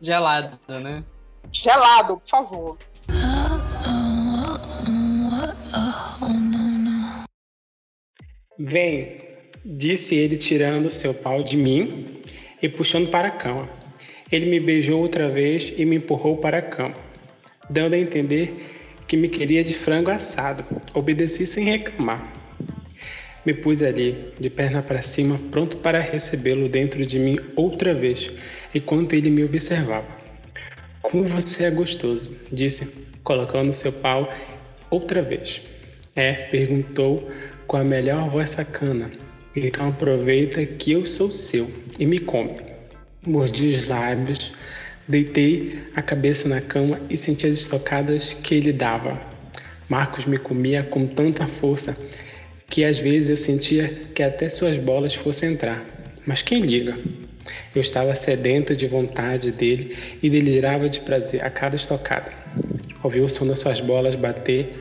[0.01, 1.05] Gelado, né?
[1.53, 2.79] Gelado, por favor.
[8.59, 9.19] Vem,
[9.65, 12.23] disse ele, tirando seu pau de mim
[12.61, 13.69] e puxando para a cama.
[14.31, 16.95] Ele me beijou outra vez e me empurrou para a cama,
[17.69, 20.65] dando a entender que me queria de frango assado.
[20.95, 22.40] Obedeci sem reclamar.
[23.45, 28.31] Me pus ali, de perna para cima, pronto para recebê-lo dentro de mim outra vez,
[28.75, 30.07] enquanto ele me observava.
[31.01, 32.87] Como você é gostoso, disse,
[33.25, 34.29] colocando seu pau
[34.91, 35.63] outra vez.
[36.15, 37.31] É, perguntou
[37.67, 39.11] com a melhor voz sacana.
[39.57, 42.57] Então aproveita que eu sou seu e me come.
[43.27, 44.53] Mordi os lábios,
[45.09, 49.21] deitei a cabeça na cama e senti as estocadas que ele dava.
[49.89, 51.97] Marcos me comia com tanta força
[52.71, 55.85] que às vezes eu sentia que até suas bolas fossem entrar.
[56.25, 56.97] Mas quem liga?
[57.75, 62.33] Eu estava sedento de vontade dele e delirava de prazer a cada estocada.
[63.03, 64.73] Ouvi o som das suas bolas bater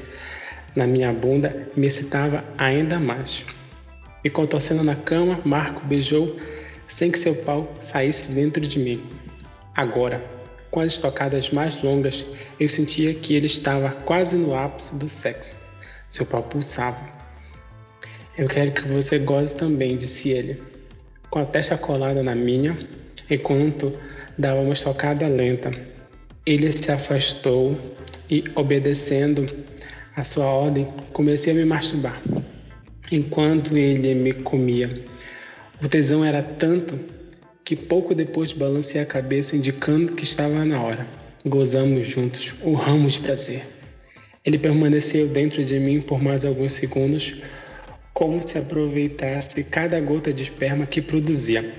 [0.76, 3.44] na minha bunda me excitava ainda mais.
[4.24, 6.38] Me contorcendo na cama, Marco beijou
[6.88, 9.04] sem que seu pau saísse dentro de mim.
[9.76, 10.24] Agora,
[10.70, 12.26] com as estocadas mais longas,
[12.60, 15.56] eu sentia que ele estava quase no ápice do sexo.
[16.10, 17.19] Seu pau pulsava.
[18.40, 20.64] Eu quero que você goze também, disse ele,
[21.30, 22.78] com a testa colada na minha,
[23.30, 23.92] enquanto
[24.38, 25.70] dava uma estocada lenta.
[26.46, 27.78] Ele se afastou
[28.30, 29.46] e, obedecendo
[30.16, 32.24] a sua ordem, comecei a me masturbar.
[33.12, 35.04] Enquanto ele me comia,
[35.84, 36.98] o tesão era tanto
[37.66, 41.06] que pouco depois balancei a cabeça indicando que estava na hora.
[41.46, 43.64] Gozamos juntos, urramos de prazer.
[44.46, 47.36] Ele permaneceu dentro de mim por mais alguns segundos,
[48.20, 51.74] como se aproveitasse cada gota de esperma que produzia.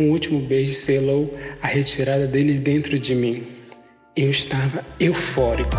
[0.00, 1.30] Um último beijo selou
[1.60, 3.46] a retirada dele dentro de mim.
[4.16, 5.76] Eu estava eufórico.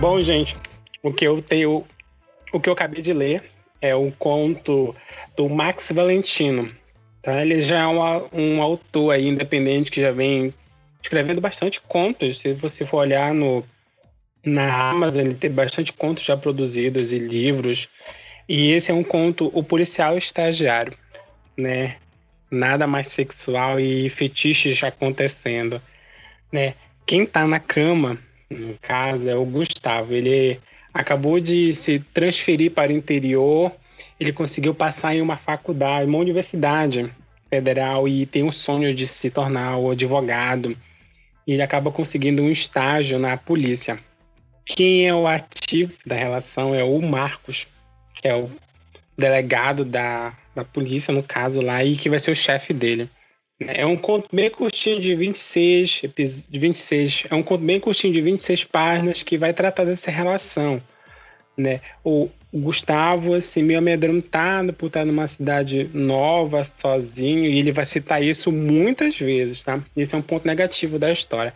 [0.00, 0.56] Bom, gente,
[1.04, 1.84] o que eu tenho,
[2.52, 3.44] o que eu acabei de ler
[3.80, 4.92] é o conto
[5.36, 6.68] do Max Valentino.
[7.22, 7.42] Tá?
[7.42, 8.00] Ele já é um,
[8.32, 10.52] um autor aí independente que já vem
[11.06, 12.38] escrevendo bastante contos.
[12.38, 13.64] Se você for olhar no
[14.44, 17.88] na Amazon, ele tem bastante contos já produzidos e livros.
[18.48, 20.92] E esse é um conto, O Policial Estagiário,
[21.56, 21.96] né?
[22.48, 25.82] Nada mais sexual e fetiches acontecendo,
[26.52, 26.74] né?
[27.04, 30.14] Quem tá na cama no caso, é o Gustavo.
[30.14, 30.60] Ele
[30.94, 33.72] acabou de se transferir para o interior,
[34.18, 37.12] ele conseguiu passar em uma faculdade, uma universidade
[37.50, 40.76] federal e tem um sonho de se tornar o advogado.
[41.46, 43.98] E ele acaba conseguindo um estágio na polícia.
[44.64, 47.68] Quem é o ativo da relação é o Marcos,
[48.14, 48.50] que é o
[49.16, 53.08] delegado da, da polícia, no caso lá, e que vai ser o chefe dele.
[53.60, 56.02] É um conto bem curtinho de 26,
[56.48, 57.24] de 26.
[57.30, 60.82] É um conto bem curtinho de 26 páginas que vai tratar dessa relação.
[61.56, 61.80] Né?
[62.04, 62.28] O,
[62.60, 68.52] Gustavo, assim, meio amedrontado por estar numa cidade nova, sozinho, e ele vai citar isso
[68.52, 69.82] muitas vezes, tá?
[69.96, 71.52] Isso é um ponto negativo da história.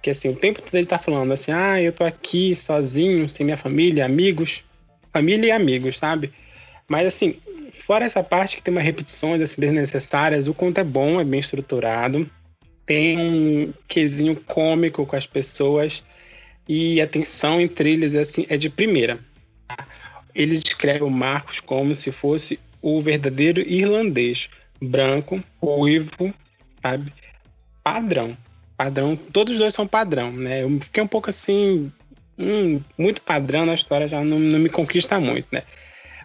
[0.00, 3.44] Que assim, o tempo todo ele tá falando assim, ah, eu tô aqui sozinho, sem
[3.44, 4.64] minha família, amigos.
[5.12, 6.32] Família e amigos, sabe?
[6.88, 7.36] Mas assim,
[7.80, 11.40] Fora essa parte que tem umas repetições assim, desnecessárias, o conto é bom, é bem
[11.40, 12.30] estruturado,
[12.86, 16.04] tem um quesinho cômico com as pessoas
[16.68, 19.18] e a tensão entre eles assim, é de primeira.
[20.34, 24.48] Ele descreve o Marcos como se fosse o verdadeiro irlandês,
[24.80, 26.34] branco, ruivo,
[26.82, 27.12] sabe?
[27.82, 28.36] Padrão.
[28.76, 30.64] Padrão, todos os dois são padrão, né?
[30.64, 31.92] Eu fiquei um pouco assim,
[32.38, 35.62] hum, muito padrão na história, já não, não me conquista muito, né?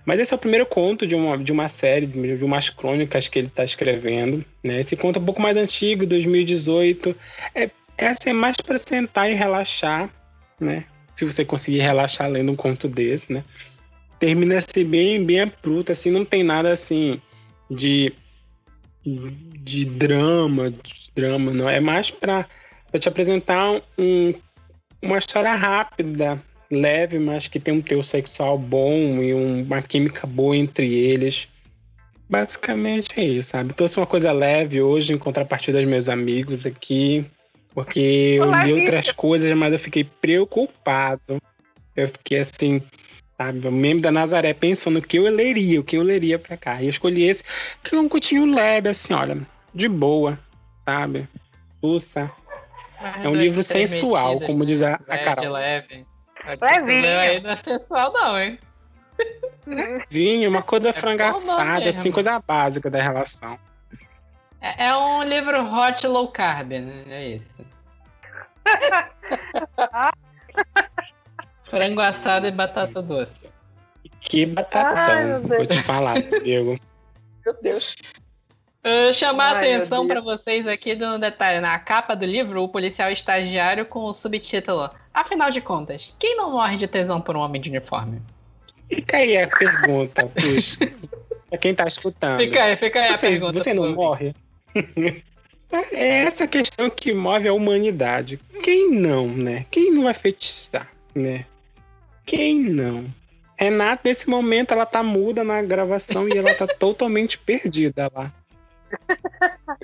[0.07, 3.39] Mas esse é o primeiro conto de uma, de uma série, de umas crônicas que
[3.39, 4.43] ele está escrevendo.
[4.63, 4.79] Né?
[4.79, 7.13] Esse conto é um pouco mais antigo, 2018.
[7.53, 10.09] É Essa é mais para sentar e relaxar,
[10.61, 10.85] né?
[11.13, 13.43] Se você conseguir relaxar lendo um conto desse, né?
[14.19, 17.21] Termina se bem, bem abrupto, assim, não tem nada assim
[17.69, 18.13] de
[19.05, 21.69] de drama, de drama, não.
[21.69, 22.45] É mais para
[22.99, 24.33] te apresentar um,
[25.01, 30.27] uma história rápida, leve, mas que tem um teu sexual bom e um, uma química
[30.27, 31.47] boa entre eles.
[32.29, 33.73] Basicamente é isso, sabe?
[33.73, 37.25] Trouxe uma coisa leve hoje em contrapartida dos meus amigos aqui,
[37.73, 41.41] porque eu li outras coisas, mas eu fiquei preocupado.
[41.95, 42.81] Eu fiquei assim,
[43.37, 43.67] sabe?
[43.67, 46.81] O membro da Nazaré pensando o que eu leria, o que eu leria pra cá.
[46.81, 47.43] E eu escolhi esse,
[47.83, 49.37] que é um cutinho leve, assim, olha,
[49.73, 50.39] de boa,
[50.83, 51.29] sabe?
[51.81, 52.31] Usa.
[53.23, 55.53] é um livro sensual, como diz a, a Carol.
[55.53, 56.05] Leve.
[56.45, 57.19] Levinho.
[57.19, 58.57] Aí não é sensual, não, hein?
[60.09, 63.59] Vinho, uma coisa é frangaçada, assim, coisa básica da relação.
[64.61, 67.03] É, é, um livro hot low carb, né?
[67.07, 67.45] É isso.
[71.69, 73.31] Frango assado e batata doce.
[74.21, 76.79] Que batatão, vou te falar, Diego.
[77.45, 77.95] Meu Deus.
[78.85, 81.59] Uh, chamar Ai, a atenção para vocês aqui de um detalhe.
[81.59, 86.51] Na capa do livro, o policial estagiário com o subtítulo Afinal de contas, quem não
[86.51, 88.21] morre de tesão por um homem de uniforme?
[88.87, 90.77] Fica aí a pergunta, puxa.
[91.49, 92.39] pra quem tá escutando.
[92.39, 93.59] Fica aí, fica aí você, a pergunta.
[93.59, 93.95] Você não sobre.
[93.95, 94.35] morre?
[95.91, 98.39] É essa questão que move a humanidade.
[98.63, 99.65] Quem não, né?
[99.69, 101.45] Quem não vai fetichizar, né?
[102.27, 103.05] Quem não?
[103.57, 108.31] Renata, nesse momento, ela tá muda na gravação e ela tá totalmente perdida lá.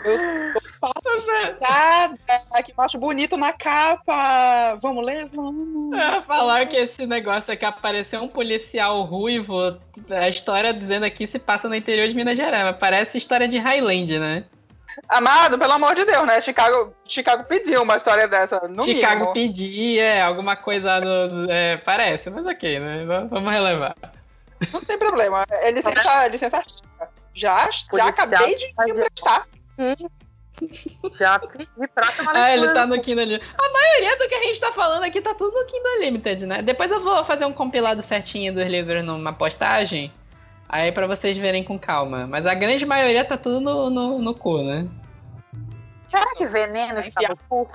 [0.05, 2.17] Eu tô passada.
[2.63, 4.77] Que macho bonito na capa.
[4.81, 5.27] Vamos ler?
[5.33, 5.97] Vamos.
[5.97, 9.77] Eu falar que esse negócio aqui apareceu um policial ruivo.
[10.09, 12.75] A história dizendo aqui se passa no interior de Minas Gerais.
[12.77, 14.45] Parece história de Highland, né?
[15.09, 16.39] Amado, pelo amor de Deus, né?
[16.41, 18.67] Chicago, Chicago pediu uma história dessa.
[18.67, 20.99] No Chicago pedia, é, alguma coisa.
[20.99, 23.05] No, é, parece, mas ok, né?
[23.29, 23.95] Vamos relevar.
[24.71, 25.43] Não tem problema.
[25.49, 27.09] É licença, licença artística.
[27.33, 29.47] Já, já acabei de emprestar.
[31.17, 33.51] Já pedi pra tomar Ah, ele tá no Kindle Unlimited.
[33.57, 36.61] A maioria do que a gente tá falando aqui tá tudo no Kindle Unlimited, né?
[36.61, 40.13] Depois eu vou fazer um compilado certinho dos livros numa postagem.
[40.73, 42.25] Aí pra vocês verem com calma.
[42.25, 44.87] Mas a grande maioria tá tudo no, no, no cu, né?
[46.09, 47.67] Será que veneno está no cu?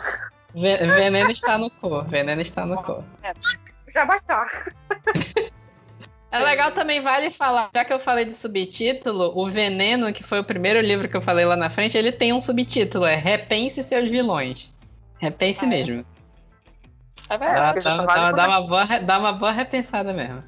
[0.52, 2.02] veneno está no cu.
[2.02, 3.04] Veneno está no cu.
[3.94, 4.44] Já bastou.
[6.30, 10.40] É legal também, vale falar, já que eu falei de subtítulo, o Veneno, que foi
[10.40, 13.82] o primeiro livro que eu falei lá na frente, ele tem um subtítulo, é Repense
[13.82, 14.70] seus vilões.
[15.18, 16.04] Repense ah, mesmo.
[17.30, 17.80] É verdade.
[17.82, 20.44] Dá, dá, dá, uma boa, dá uma boa repensada mesmo.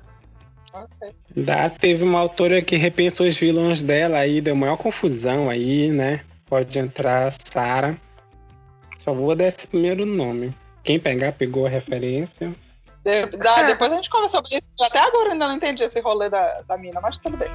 [1.37, 6.21] Dá, teve uma autora que repensou os vilões dela aí, deu maior confusão aí, né?
[6.47, 7.97] Pode entrar Sara.
[8.99, 10.55] Só vou dar esse primeiro nome.
[10.83, 12.55] Quem pegar, pegou a referência.
[13.05, 14.62] De, da, depois a gente conversa sobre isso.
[14.83, 17.49] Até agora ainda não entendi esse rolê da, da mina, mas tudo bem.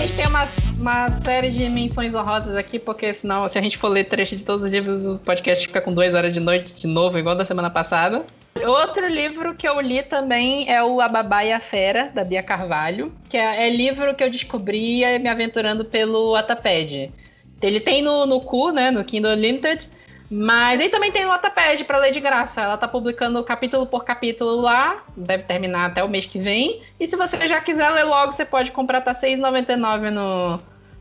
[0.00, 3.88] Gente tem umas uma série de menções honrosas aqui, porque senão, se a gente for
[3.88, 6.86] ler trecho de todos os livros, o podcast fica com duas horas de noite de
[6.86, 8.22] novo, igual da semana passada.
[8.66, 12.42] Outro livro que eu li também é o A Babá e a Fera, da Bia
[12.42, 17.12] Carvalho, que é, é livro que eu descobri me aventurando pelo Ataped.
[17.60, 19.86] Ele tem no, no Cu, né, no Kindle Limited,
[20.30, 22.60] mas ele também tem Wattpad para ler de graça.
[22.60, 25.02] Ela tá publicando capítulo por capítulo lá.
[25.16, 26.82] Deve terminar até o mês que vem.
[27.00, 30.60] E se você já quiser ler logo, você pode comprar, tá R$6,99 no,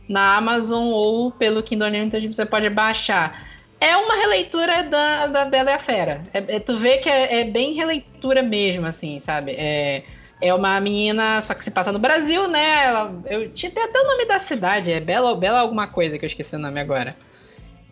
[0.10, 3.48] na Amazon ou pelo Kindle Unlimited você pode baixar.
[3.80, 6.24] É uma releitura da, da Bela e a Fera.
[6.34, 9.52] É, é tu vê que é, é, bem releitura mesmo, assim, sabe?
[9.52, 10.04] É,
[10.42, 12.84] é uma menina, só que se passa no Brasil, né?
[12.84, 16.30] Ela, eu tinha até o nome da cidade, é Bela, Bela alguma coisa, que eu
[16.30, 17.16] esqueci o nome agora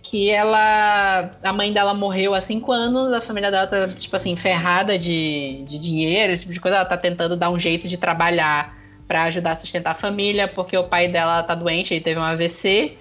[0.09, 1.31] que ela.
[1.43, 5.63] A mãe dela morreu há cinco anos, a família dela tá, tipo assim, ferrada de,
[5.67, 6.77] de dinheiro, esse tipo de coisa.
[6.77, 8.77] Ela tá tentando dar um jeito de trabalhar
[9.07, 12.23] para ajudar a sustentar a família, porque o pai dela tá doente, ele teve um
[12.23, 12.97] AVC.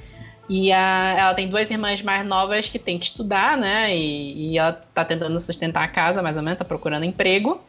[0.49, 3.97] E a, ela tem duas irmãs mais novas que tem que estudar, né?
[3.97, 7.61] E, e ela tá tentando sustentar a casa, mais ou menos, tá procurando emprego.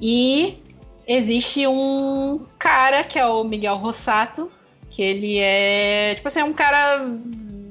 [0.00, 0.58] E
[1.06, 4.50] existe um cara que é o Miguel Rossato,
[4.90, 7.06] que ele é, tipo assim, é um cara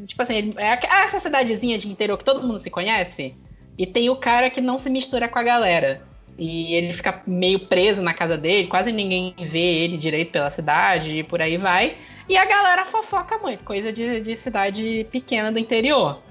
[0.05, 3.35] Tipo assim, é essa cidadezinha de interior que todo mundo se conhece.
[3.77, 6.01] E tem o cara que não se mistura com a galera.
[6.37, 11.09] E ele fica meio preso na casa dele, quase ninguém vê ele direito pela cidade
[11.09, 11.95] e por aí vai.
[12.27, 16.21] E a galera fofoca muito, coisa de, de cidade pequena do interior.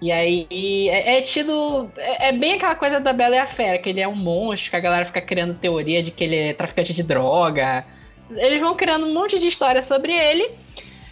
[0.00, 0.46] E aí
[0.90, 1.90] é, é tido.
[1.96, 4.70] É, é, bem aquela coisa da Bela e a Fera, que ele é um monstro,
[4.70, 7.84] que a galera fica criando teoria de que ele é traficante de droga.
[8.30, 10.50] Eles vão criando um monte de história sobre ele.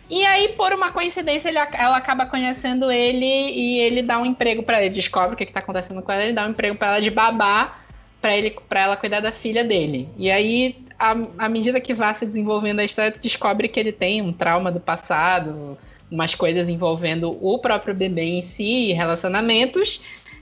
[0.09, 4.63] E aí, por uma coincidência, ele, ela acaba conhecendo ele e ele dá um emprego
[4.63, 4.95] para ele.
[4.95, 7.81] Descobre o que, está acontecendo com ela, ele dá um emprego para ela de babá
[8.21, 10.09] para ele para ela cuidar da filha dele.
[10.17, 14.23] E aí, à medida que vai se desenvolvendo a história, tu descobre que ele tem
[14.23, 15.79] um trauma do passado,
[16.11, 20.01] umas coisas envolvendo o próprio bebê em si, relacionamentos,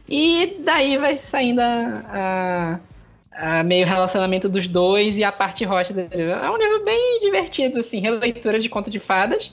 [0.09, 2.81] e daí vai saindo a, a,
[3.35, 6.30] a meio relacionamento dos dois e a parte hot dele.
[6.30, 9.53] É um livro bem divertido, assim, releitura de conto de fadas.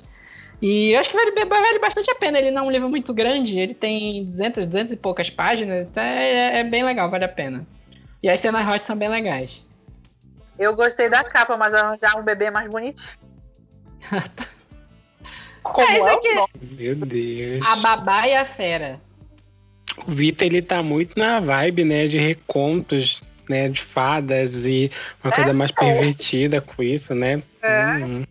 [0.61, 2.37] E eu acho que vale, vale bastante a pena.
[2.37, 6.03] Ele não é um livro muito grande, ele tem 200, 200 e poucas páginas, então
[6.03, 7.65] é, é bem legal, vale a pena.
[8.21, 9.65] E as cenas hot são bem legais.
[10.59, 13.01] Eu gostei da capa, mas arranjar um bebê mais bonito.
[15.63, 16.75] Como é, é aqui...
[16.75, 17.65] Meu Deus.
[17.65, 18.99] A babá e a fera.
[20.05, 23.21] O Vitor, ele tá muito na vibe, né, de recontos,
[23.51, 24.89] né, de fadas e
[25.23, 27.41] uma é, coisa mais pervertida com isso, né?
[27.61, 27.85] É.
[27.97, 28.23] Hum.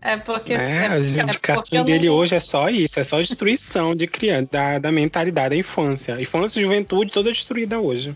[0.00, 0.52] É porque.
[0.52, 4.48] É, as é indicações é dele hoje é só isso, é só destruição de criança,
[4.50, 6.20] da, da mentalidade da infância.
[6.20, 8.14] Infância e juventude toda destruída hoje.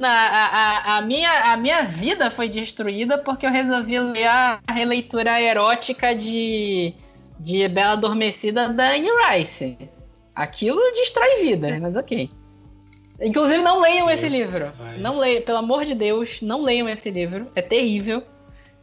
[0.00, 5.40] A, a, a, minha, a minha vida foi destruída porque eu resolvi ler a releitura
[5.40, 6.92] erótica de
[7.38, 9.76] de Bela Adormecida da Anne Rice.
[10.34, 12.30] Aquilo destrói vida, mas ok.
[13.20, 14.72] Inclusive, não leiam esse livro.
[14.98, 17.46] Não leiam, pelo amor de Deus, não leiam esse livro.
[17.54, 18.22] É terrível.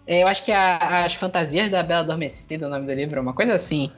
[0.08, 3.22] É, eu acho que a, as fantasias da Bela Adormecida, o nome do livro, é
[3.22, 3.92] uma coisa assim.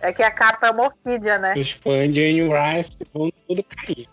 [0.00, 1.54] É que a capa é uma orquídea, né?
[1.56, 4.08] Os fãs de Anne Rice vão tudo cair.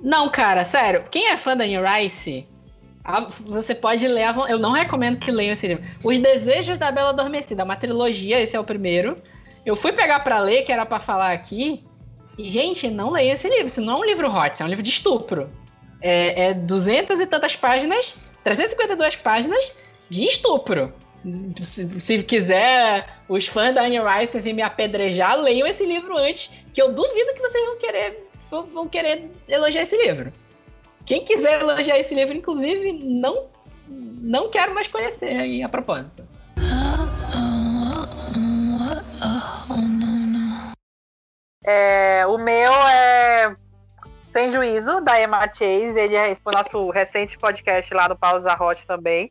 [0.00, 1.04] Não, cara, sério.
[1.10, 2.46] Quem é fã da Anne Rice
[3.40, 4.26] você pode ler.
[4.48, 5.84] Eu não recomendo que leiam esse livro.
[6.02, 9.16] Os Desejos da Bela Adormecida, uma trilogia, esse é o primeiro.
[9.66, 11.84] Eu fui pegar para ler, que era para falar aqui.
[12.38, 13.66] E, gente, não leia esse livro.
[13.66, 15.50] Isso não é um livro hot, é um livro de estupro.
[16.00, 19.72] É, é 200 e tantas páginas, 352 páginas
[20.08, 20.92] de estupro.
[21.64, 26.50] Se, se, quiser os fãs da Anne Rice vir me apedrejar, leiam esse livro antes,
[26.74, 30.32] que eu duvido que vocês vão querer, vão querer elogiar esse livro.
[31.06, 33.46] Quem quiser elogiar esse livro, inclusive, não,
[33.88, 36.26] não quero mais conhecer aí a propósito.
[41.64, 43.54] É, o meu é
[44.32, 45.98] Sem Juízo, da Emma Chase.
[45.98, 49.30] Ele é, foi nosso recente podcast lá no Pausa Hot também.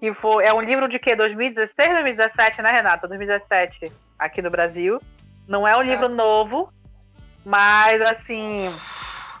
[0.00, 1.16] Que foi, é um livro de que?
[1.16, 3.08] 2016, 2017, né, Renata?
[3.08, 5.00] 2017, aqui no Brasil.
[5.48, 6.08] Não é um livro é.
[6.08, 6.72] novo,
[7.44, 8.74] mas assim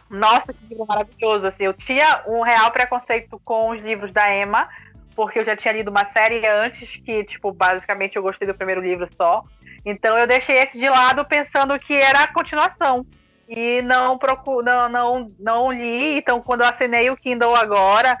[0.08, 1.46] nossa, que livro maravilhoso.
[1.46, 4.68] Assim, eu tinha um real preconceito com os livros da Emma,
[5.14, 8.80] porque eu já tinha lido uma série antes que, tipo, basicamente eu gostei do primeiro
[8.80, 9.44] livro só.
[9.86, 13.06] Então eu deixei esse de lado pensando que era a continuação.
[13.48, 16.18] E não, procu não, não, não li.
[16.18, 18.18] Então, quando eu assinei o Kindle agora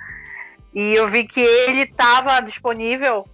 [0.72, 3.26] e eu vi que ele estava disponível,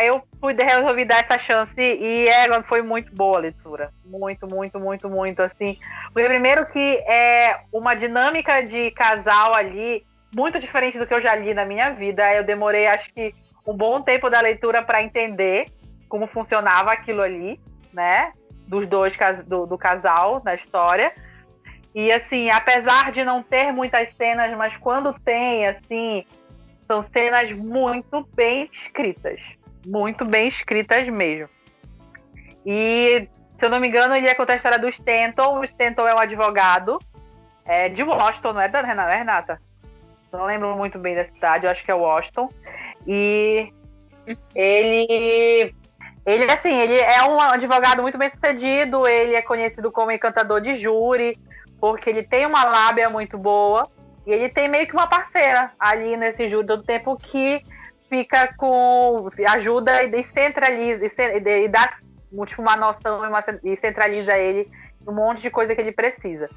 [0.00, 3.90] Aí eu fui, resolvi dar essa chance e é, foi muito boa a leitura.
[4.04, 5.76] Muito, muito, muito, muito, assim.
[6.12, 11.34] Porque primeiro que é uma dinâmica de casal ali muito diferente do que eu já
[11.34, 12.32] li na minha vida.
[12.32, 13.34] Eu demorei, acho que,
[13.66, 15.66] um bom tempo da leitura para entender
[16.08, 17.60] como funcionava aquilo ali,
[17.92, 18.32] né?
[18.66, 19.16] Dos dois,
[19.46, 21.12] do, do casal na história.
[21.94, 26.24] E assim, apesar de não ter muitas cenas, mas quando tem, assim,
[26.86, 29.40] são cenas muito bem escritas
[29.86, 31.48] muito bem escritas mesmo.
[32.64, 33.28] E,
[33.58, 35.58] se eu não me engano, ele ia contar a história do Stanton.
[35.58, 36.98] O Stanton é um advogado
[37.64, 39.12] é, de Washington, não é da Renata?
[39.12, 39.62] É Renata?
[40.32, 42.48] Não lembro muito bem da cidade, eu acho que é Washington.
[43.06, 43.72] E
[44.54, 45.74] ele
[46.24, 50.74] ele assim, ele é um advogado muito bem sucedido, ele é conhecido como encantador de
[50.74, 51.38] júri,
[51.80, 53.88] porque ele tem uma lábia muito boa
[54.26, 57.64] e ele tem meio que uma parceira ali nesse júri do tempo que
[58.10, 59.30] fica com.
[59.48, 61.96] ajuda e centraliza e, dá
[62.46, 63.18] tipo, uma noção
[63.64, 64.68] e, centraliza ele
[65.06, 66.48] um monte de coisa que ele precisa.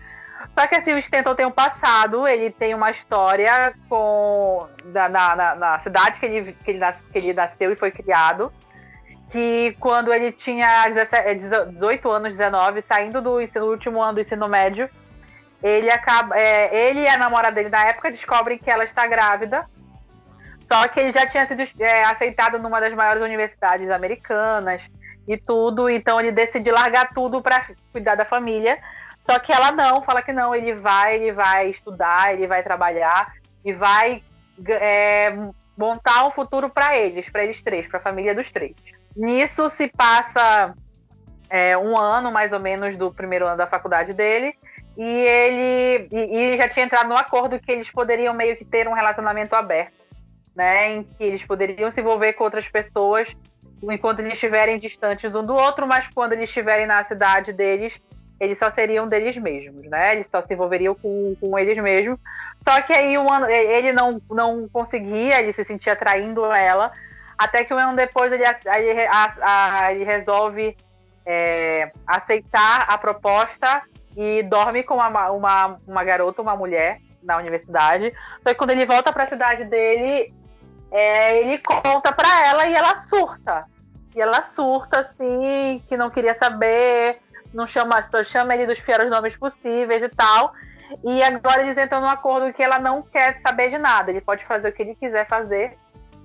[0.57, 5.35] Só que assim, o Stanton tem um passado, ele tem uma história com da, na,
[5.35, 6.79] na, na, cidade que ele, que, ele
[7.11, 8.51] que ele nasceu e foi criado.
[9.33, 14.89] Que quando ele tinha 18 anos, 19, saindo do ensino, último ano do ensino médio,
[15.61, 16.37] ele acaba.
[16.37, 19.65] É, ele e a namorada dele na época descobrem que ela está grávida
[20.73, 24.81] só que ele já tinha sido é, aceitado numa das maiores universidades americanas
[25.27, 28.79] e tudo, então ele decide largar tudo para cuidar da família.
[29.23, 33.33] Só que ela não, fala que não, ele vai, ele vai estudar, ele vai trabalhar
[33.63, 34.23] e vai
[34.67, 35.31] é,
[35.77, 38.75] montar um futuro para eles, para eles três, para a família dos três.
[39.15, 40.73] Nisso se passa
[41.49, 44.55] é, um ano, mais ou menos, do primeiro ano da faculdade dele.
[44.97, 48.87] E ele, e, e já tinha entrado no acordo que eles poderiam meio que ter
[48.87, 49.99] um relacionamento aberto,
[50.55, 50.91] né?
[50.91, 53.35] Em que eles poderiam se envolver com outras pessoas
[53.91, 57.99] enquanto eles estiverem distantes um do outro, mas quando eles estiverem na cidade deles,
[58.39, 60.15] eles só seriam deles mesmos, né?
[60.15, 62.19] Eles só se envolveriam com, com eles mesmos.
[62.63, 66.91] Só que aí um ano, ele não, não conseguia, ele se sentia traindo ela,
[67.43, 69.07] até que um ano depois ele, ele,
[69.91, 70.75] ele resolve
[71.25, 73.81] é, aceitar a proposta
[74.15, 78.13] e dorme com uma, uma, uma garota, uma mulher na universidade.
[78.41, 80.33] Só que quando ele volta para a cidade dele,
[80.91, 83.65] é, ele conta para ela e ela surta.
[84.15, 87.19] E ela surta, assim, que não queria saber,
[87.53, 90.53] não chama, só chama ele dos piores nomes possíveis e tal.
[91.03, 94.11] E agora eles entram num acordo que ela não quer saber de nada.
[94.11, 95.75] Ele pode fazer o que ele quiser fazer,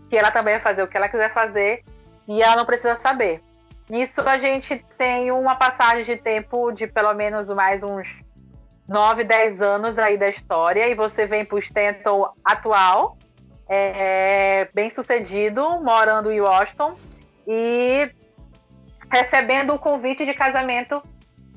[0.09, 1.85] que ela também vai fazer o que ela quiser fazer,
[2.27, 3.41] e ela não precisa saber.
[3.89, 8.09] Nisso a gente tem uma passagem de tempo de pelo menos mais uns
[8.87, 13.17] 9, 10 anos aí da história, e você vem para o Stanton atual,
[13.69, 16.97] é, bem sucedido, morando em Washington,
[17.47, 18.11] e
[19.11, 21.03] recebendo o convite de casamento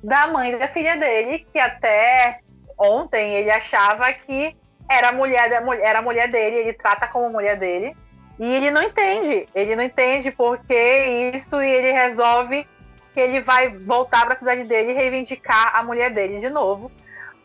[0.04, 2.40] da mãe da filha dele, que até
[2.78, 4.56] ontem ele achava que
[4.90, 7.96] era mulher, era mulher dele, ele trata como mulher dele.
[8.42, 12.68] E ele não entende, ele não entende por que isso e ele resolve
[13.14, 16.92] que ele vai voltar para a cidade dele e reivindicar a mulher dele de novo.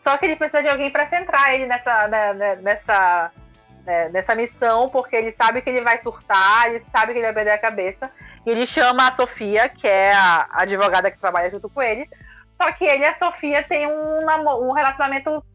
[0.03, 3.31] Só que ele precisa de alguém para centrar ele nessa, né, né, nessa,
[3.85, 7.33] né, nessa missão, porque ele sabe que ele vai surtar, ele sabe que ele vai
[7.35, 8.09] perder a cabeça.
[8.43, 12.09] E ele chama a Sofia, que é a advogada que trabalha junto com ele.
[12.59, 14.17] Só que ele e a Sofia têm um,
[14.67, 15.45] um relacionamento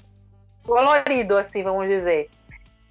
[0.65, 2.31] colorido, assim, vamos dizer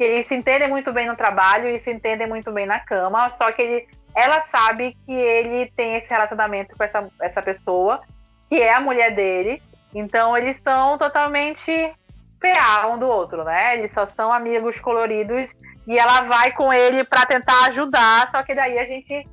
[0.01, 3.29] que eles se entendem muito bem no trabalho e se entendem muito bem na cama,
[3.29, 8.01] só que ele, ela sabe que ele tem esse relacionamento com essa, essa pessoa,
[8.49, 9.61] que é a mulher dele,
[9.93, 11.93] então eles estão totalmente
[12.39, 13.77] PA um do outro, né?
[13.77, 15.51] Eles só são amigos coloridos
[15.85, 19.23] e ela vai com ele para tentar ajudar, só que daí a gente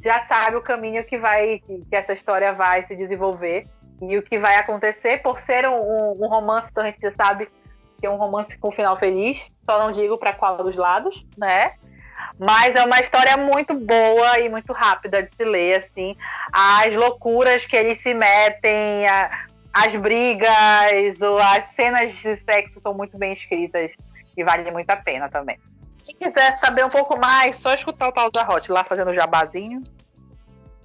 [0.00, 3.66] já sabe o caminho que vai que, essa história vai se desenvolver
[4.00, 7.48] e o que vai acontecer por ser um, um romance, então a gente já sabe
[8.00, 11.74] que é um romance com final feliz, só não digo para qual dos lados, né?
[12.38, 16.16] Mas é uma história muito boa e muito rápida de se ler, assim.
[16.50, 22.94] As loucuras que eles se metem, a, as brigas, ou as cenas de sexo são
[22.94, 23.94] muito bem escritas
[24.34, 25.58] e vale muito a pena também.
[26.02, 29.82] Quem quiser saber um pouco mais, só escutar o Pausa Hot lá fazendo o jabazinho.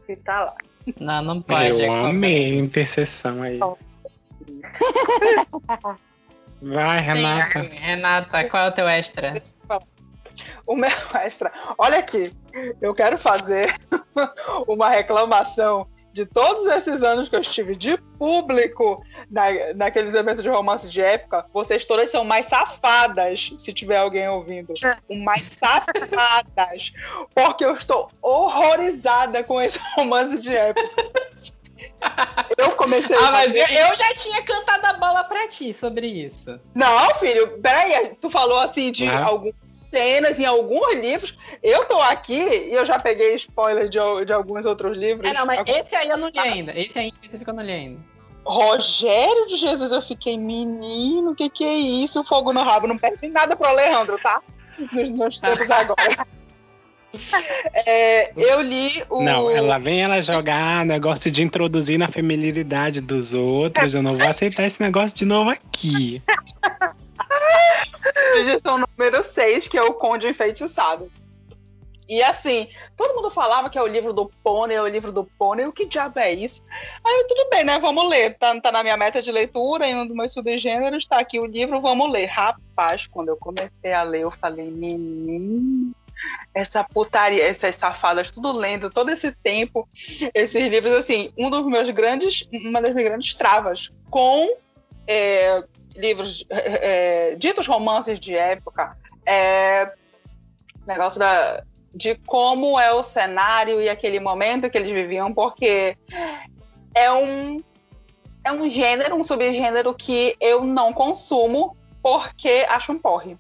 [0.10, 0.56] E tá lá.
[1.00, 1.70] Não, não pode.
[1.70, 3.60] Eu é amei a intercessão aí.
[6.66, 7.62] Vai, Renata.
[7.62, 9.34] Sim, Renata, qual é o teu extra?
[10.66, 10.90] O meu
[11.24, 11.52] extra.
[11.78, 12.34] Olha aqui,
[12.82, 13.76] eu quero fazer
[14.68, 19.44] uma reclamação de todos esses anos que eu estive de público na,
[19.76, 24.74] naqueles eventos de romance de época, vocês todas são mais safadas, se tiver alguém ouvindo.
[25.26, 26.94] Mais safadas.
[27.36, 30.90] Porque eu estou horrorizada com esse romance de época.
[32.58, 36.60] Eu comecei ah, mas eu, eu, já tinha cantado a bola pra ti sobre isso.
[36.74, 39.26] Não, filho, peraí, tu falou assim de ah.
[39.26, 39.56] algumas
[39.92, 41.38] cenas em alguns livros.
[41.64, 45.30] Eu tô aqui e eu já peguei spoiler de, de alguns outros livros.
[45.30, 46.78] É, não, mas esse aí eu não li ainda.
[46.78, 48.16] Esse aí específico eu não li ainda.
[48.46, 52.24] Rogério de Jesus, eu fiquei, menino, o que que é isso?
[52.24, 54.40] Fogo no rabo, não perde nada pro Alejandro, tá?
[54.92, 56.28] Nos, nos tempos agora.
[57.86, 59.22] É, eu li o.
[59.22, 63.94] Não, ela vem ela jogar negócio de introduzir na feminilidade dos outros.
[63.94, 66.22] Eu não vou aceitar esse negócio de novo aqui.
[68.34, 71.12] Sugestão número 6, que é o Conde Enfeitiçado.
[72.08, 75.24] E assim, todo mundo falava que é o livro do pônei, é o livro do
[75.24, 76.62] pônei, o que diabo é isso?
[77.04, 77.80] Aí tudo bem, né?
[77.80, 78.38] Vamos ler.
[78.38, 81.48] Tá, tá na minha meta de leitura, em um dos meus subgêneros, tá aqui o
[81.48, 82.28] livro, vamos ler.
[82.28, 85.94] Rapaz, quando eu comecei a ler, eu falei, menino
[86.54, 89.88] essa putaria, essas safadas, tudo lendo todo esse tempo,
[90.34, 94.56] esses livros, assim, um dos meus grandes, uma das minhas grandes travas com
[95.08, 95.64] é,
[95.96, 99.92] livros é, é, ditos romances de época, é
[100.88, 101.64] negócio da,
[101.94, 105.98] de como é o cenário e aquele momento que eles viviam, porque
[106.94, 107.58] é um
[108.44, 113.36] é um gênero, um subgênero que eu não consumo porque acho um porre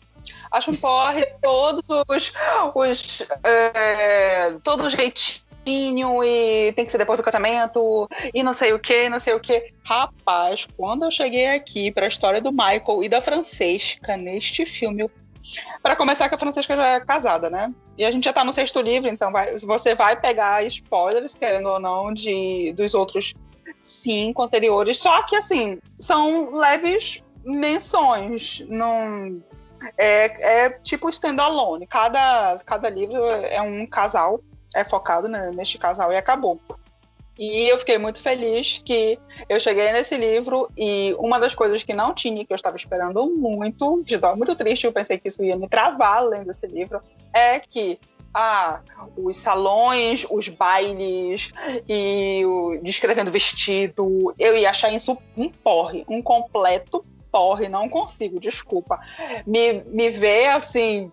[0.55, 2.33] acho um porre todos os,
[2.73, 8.79] os é, todo jeitinho e tem que ser depois do casamento e não sei o
[8.79, 9.73] que, não sei o que.
[9.83, 15.07] Rapaz, quando eu cheguei aqui para a história do Michael e da Francesca neste filme,
[15.81, 17.71] Para começar, que a Francesca já é casada, né?
[17.97, 21.69] E a gente já tá no sexto livro, então vai, você vai pegar spoilers, querendo
[21.69, 23.33] ou não, de, dos outros
[23.81, 24.97] cinco anteriores.
[24.97, 28.63] Só que, assim, são leves menções.
[28.67, 29.39] Não,
[29.97, 31.87] é, é tipo standalone.
[31.87, 34.41] Cada, cada livro é um casal,
[34.75, 36.59] é focado né, neste casal e acabou.
[37.37, 39.19] E eu fiquei muito feliz que
[39.49, 43.29] eu cheguei nesse livro e uma das coisas que não tinha, que eu estava esperando
[43.29, 47.01] muito, de dó, muito triste, eu pensei que isso ia me travar lendo esse livro,
[47.33, 47.99] é que
[48.33, 48.81] ah,
[49.17, 51.51] os salões, os bailes
[51.87, 57.03] e o descrevendo vestido, eu ia achar isso um porre, um completo
[57.35, 58.97] porre, não consigo, desculpa.
[59.45, 61.11] Me, me ver assim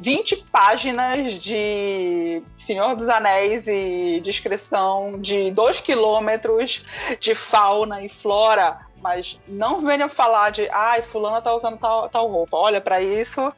[0.00, 6.84] 20 páginas de Senhor dos Anéis e descrição de 2 quilômetros
[7.20, 12.26] de fauna e flora, mas não venham falar de, ai, fulana tá usando tal, tal
[12.26, 12.56] roupa.
[12.56, 13.54] Olha, para isso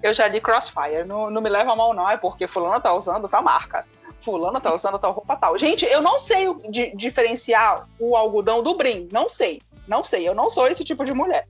[0.00, 1.04] eu já li Crossfire.
[1.04, 3.84] Não, não me leva a mal, não, é porque fulana tá usando tal marca.
[4.20, 5.56] Fulana tá usando tal roupa tal.
[5.56, 6.46] Gente, eu não sei
[6.94, 9.08] diferenciar o algodão do brim.
[9.12, 9.60] Não sei.
[9.86, 10.28] Não sei.
[10.28, 11.46] Eu não sou esse tipo de mulher.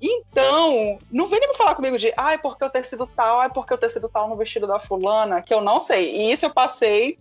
[0.00, 3.78] Então, não vem nem falar comigo de, ah, porque o tecido tal, ai, porque o
[3.78, 6.16] tecido tal no vestido da fulana, que eu não sei.
[6.16, 7.18] E isso eu passei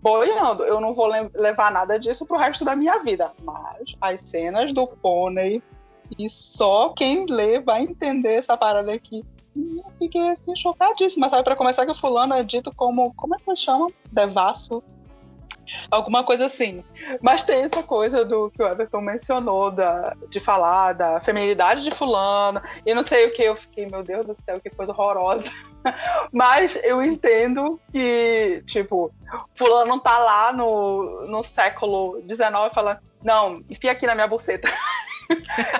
[0.00, 0.64] boiando.
[0.64, 3.32] Eu não vou levar nada disso pro resto da minha vida.
[3.42, 5.62] Mas as cenas do pônei,
[6.18, 9.24] e só quem lê vai entender essa parada aqui.
[9.98, 11.44] Fiquei assim, chocadíssima, sabe?
[11.44, 13.12] Pra começar, que o fulano é dito como.
[13.14, 13.86] Como é que chama?
[14.10, 14.82] Devasso
[15.90, 16.82] Alguma coisa assim.
[17.20, 21.90] Mas tem essa coisa do que o Everton mencionou, da, de falar da feminilidade de
[21.90, 25.50] fulano, e não sei o que, eu fiquei, meu Deus do céu, que coisa horrorosa.
[26.32, 29.12] Mas eu entendo que, tipo,
[29.54, 34.68] fulano não tá lá no, no século XIX falando, não, enfia aqui na minha buceta.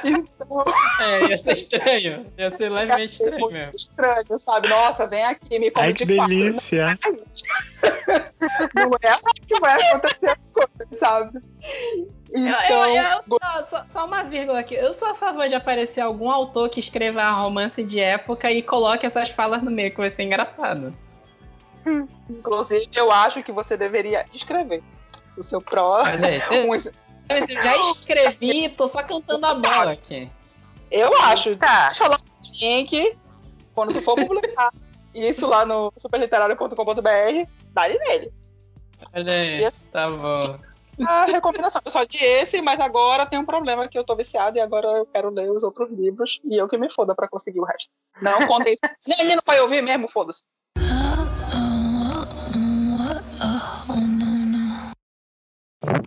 [0.04, 0.64] então,
[1.00, 2.24] é, ia ser estranho.
[2.36, 3.70] Ia ser levemente ia ser estranho mesmo.
[3.74, 4.68] Estranho, sabe?
[4.68, 6.98] Nossa, vem aqui, me come Ai, de que delícia.
[8.74, 11.40] Não é assim que vai acontecer coisa, sabe?
[12.30, 14.74] Então, eu, eu, eu só, só, só, uma vírgula aqui.
[14.74, 19.06] Eu sou a favor de aparecer algum autor que escreva romance de época e coloque
[19.06, 20.92] essas falas no meio, que vai ser engraçado.
[22.28, 24.82] Inclusive, eu acho que você deveria escrever
[25.36, 26.02] o seu pró.
[26.68, 26.92] Mas,
[27.28, 30.30] eu já escrevi, tô só cantando a bola aqui.
[30.90, 31.56] Eu acho.
[31.56, 31.86] Tá.
[31.86, 33.16] Deixa lá o link
[33.74, 34.72] quando tu for publicar
[35.14, 38.32] isso lá no superliterário.com.br, dá-lhe nele.
[39.14, 40.58] Olha aí, assim, tá bom.
[41.06, 44.58] A recomendação, eu só li esse, mas agora tem um problema que eu tô viciado
[44.58, 47.60] e agora eu quero ler os outros livros e eu que me foda pra conseguir
[47.60, 47.88] o resto.
[48.20, 48.76] Não contei.
[49.06, 50.42] Nem ele não vai ouvir mesmo, foda-se.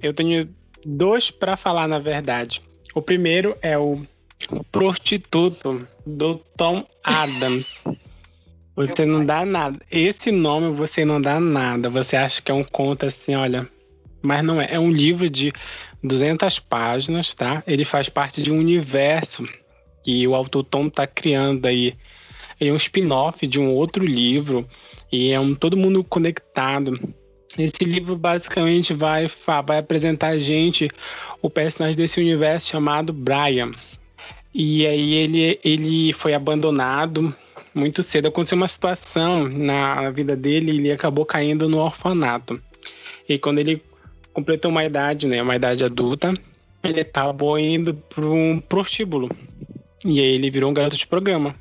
[0.01, 0.53] Eu tenho
[0.85, 2.61] dois para falar, na verdade.
[2.93, 4.05] O primeiro é o
[4.71, 7.83] Prostituto, do Tom Adams.
[8.75, 9.77] Você não dá nada.
[9.91, 11.89] Esse nome você não dá nada.
[11.89, 13.67] Você acha que é um conto assim, olha.
[14.23, 14.69] Mas não é.
[14.71, 15.51] É um livro de
[16.01, 17.61] 200 páginas, tá?
[17.67, 19.47] Ele faz parte de um universo
[20.03, 21.95] que o autor Tom tá criando aí.
[22.59, 24.67] Ele é um spin-off de um outro livro
[25.11, 26.97] e é um todo mundo conectado.
[27.57, 29.29] Esse livro basicamente vai,
[29.65, 30.89] vai apresentar a gente
[31.41, 33.71] o personagem desse universo chamado Brian.
[34.53, 37.33] E aí ele, ele foi abandonado
[37.73, 38.27] muito cedo.
[38.27, 42.61] Aconteceu uma situação na vida dele ele acabou caindo no orfanato.
[43.27, 43.81] E quando ele
[44.33, 46.33] completou uma idade, né, uma idade adulta,
[46.83, 49.29] ele acabou indo para um prostíbulo.
[50.03, 51.55] E aí ele virou um garoto de programa.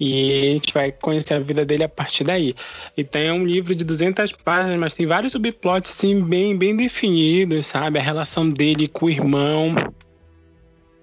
[0.00, 2.54] E a gente vai conhecer a vida dele a partir daí.
[2.96, 7.66] Então é um livro de 200 páginas, mas tem vários subplots assim bem, bem definidos,
[7.66, 7.98] sabe?
[7.98, 9.74] A relação dele com o irmão,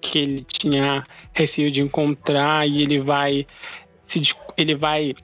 [0.00, 3.46] que ele tinha receio de encontrar e ele vai
[4.02, 4.22] se
[4.56, 5.14] ele vai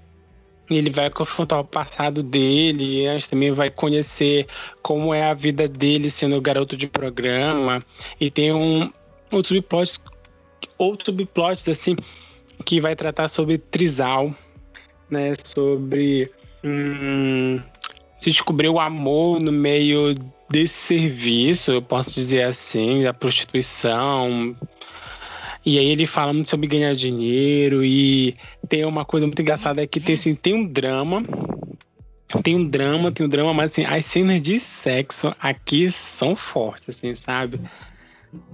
[0.70, 4.46] ele vai confrontar o passado dele, a gente também vai conhecer
[4.80, 7.78] como é a vida dele sendo garoto de programa
[8.20, 8.90] e tem um
[9.30, 10.00] outros subplots
[10.78, 11.96] outros subplots assim
[12.62, 14.34] que vai tratar sobre trisal,
[15.10, 15.34] né?
[15.44, 16.30] Sobre
[16.64, 17.60] hum,
[18.18, 20.14] se descobrir o amor no meio
[20.48, 24.54] desse serviço, eu posso dizer assim, da prostituição.
[25.64, 28.36] E aí ele fala muito sobre ganhar dinheiro e
[28.68, 31.22] tem uma coisa muito engraçada é que tem assim, tem um drama,
[32.42, 36.96] tem um drama, tem um drama, mas assim, as cenas de sexo aqui são fortes,
[36.96, 37.60] assim, sabe?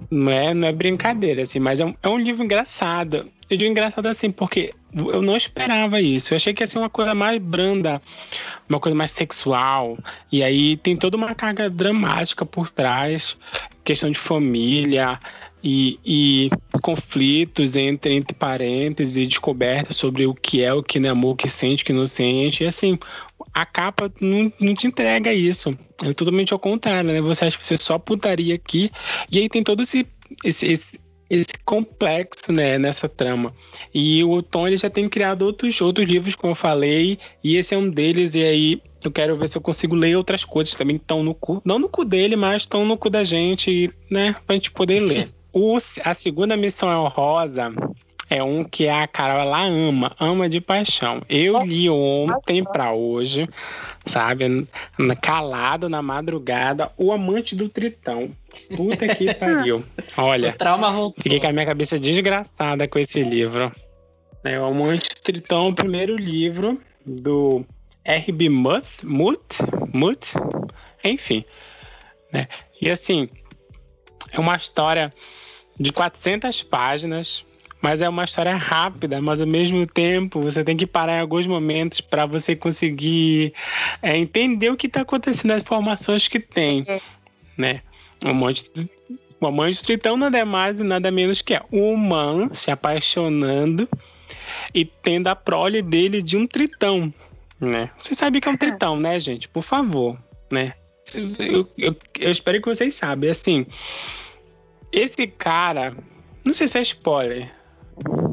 [0.09, 3.27] Não é, não é brincadeira, assim, mas é um, é um livro engraçado.
[3.49, 6.33] Eu digo engraçado assim, porque eu não esperava isso.
[6.33, 8.01] Eu achei que ia ser uma coisa mais branda,
[8.67, 9.97] uma coisa mais sexual.
[10.31, 13.35] E aí tem toda uma carga dramática por trás,
[13.83, 15.19] questão de família.
[15.61, 16.49] E, e
[16.81, 21.33] conflitos entre, entre parênteses e descobertas sobre o que é, o que não é amor,
[21.33, 22.63] o que sente, o que não sente.
[22.63, 22.97] E assim,
[23.53, 25.71] a capa não, não te entrega isso.
[26.01, 27.19] É totalmente ao contrário, né?
[27.19, 28.89] Você acha que você só putaria aqui.
[29.29, 30.07] E aí tem todo esse,
[30.45, 30.99] esse esse
[31.69, 33.53] complexo né, nessa trama.
[33.93, 37.75] E o Tom ele já tem criado outros, outros livros, como eu falei, e esse
[37.75, 40.97] é um deles, e aí eu quero ver se eu consigo ler outras coisas também
[40.97, 41.61] que estão no cu.
[41.63, 44.33] Não no cu dele, mas estão no cu da gente, né?
[44.47, 45.29] Pra gente poder ler.
[45.51, 47.73] O, a segunda missão é honrosa.
[48.29, 51.21] É um que a Carol ela ama, ama de paixão.
[51.27, 53.49] Eu li ontem para hoje,
[54.05, 54.67] sabe?
[55.21, 58.29] Calado na madrugada, O Amante do Tritão.
[58.75, 59.83] Puta que pariu.
[60.15, 61.23] Olha, o trauma voltou.
[61.23, 63.71] fiquei com a minha cabeça desgraçada com esse livro.
[64.43, 67.65] É, o Amante do Tritão, o primeiro livro do
[68.03, 68.49] R.B.
[68.49, 69.57] Muth, Muth,
[69.91, 70.35] Muth,
[71.03, 71.43] enfim.
[72.31, 72.47] Né?
[72.79, 73.27] E assim,
[74.31, 75.11] é uma história
[75.79, 77.43] de 400 páginas,
[77.81, 81.47] mas é uma história rápida, mas ao mesmo tempo você tem que parar em alguns
[81.47, 83.53] momentos para você conseguir
[84.01, 86.99] é, entender o que está acontecendo, as informações que tem, é.
[87.57, 87.81] né?
[88.23, 88.89] Um monte de,
[89.39, 92.69] uma mãe de tritão nada é mais e nada menos que é um humano se
[92.69, 93.87] apaixonando
[94.73, 97.13] e tendo a prole dele de um tritão,
[97.59, 97.89] né?
[97.97, 99.47] Você sabe que é um tritão, né, gente?
[99.47, 100.17] Por favor,
[100.51, 100.73] né?
[101.39, 103.31] Eu, eu, eu espero que vocês saibam.
[103.31, 103.65] Assim,
[104.91, 105.95] esse cara,
[106.45, 107.58] não sei se é spoiler.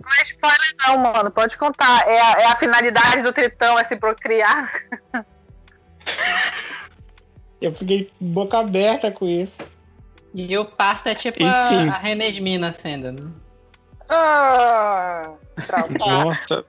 [0.02, 1.30] Não é spoiler, não, mano.
[1.30, 2.08] Pode contar.
[2.08, 4.70] É a, é a finalidade do tritão, é se procriar.
[7.60, 9.52] eu fiquei boca aberta com isso.
[10.34, 13.30] E o parto é tipo a, a Renesmina sendo, né?
[14.08, 15.34] Ah,
[15.98, 16.64] Nossa.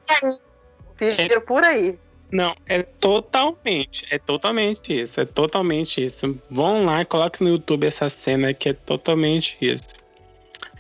[0.95, 1.99] Filho por aí.
[2.31, 6.37] Não, é totalmente, é totalmente isso, é totalmente isso.
[6.49, 9.89] Vão lá e coloquem no YouTube essa cena que é totalmente isso.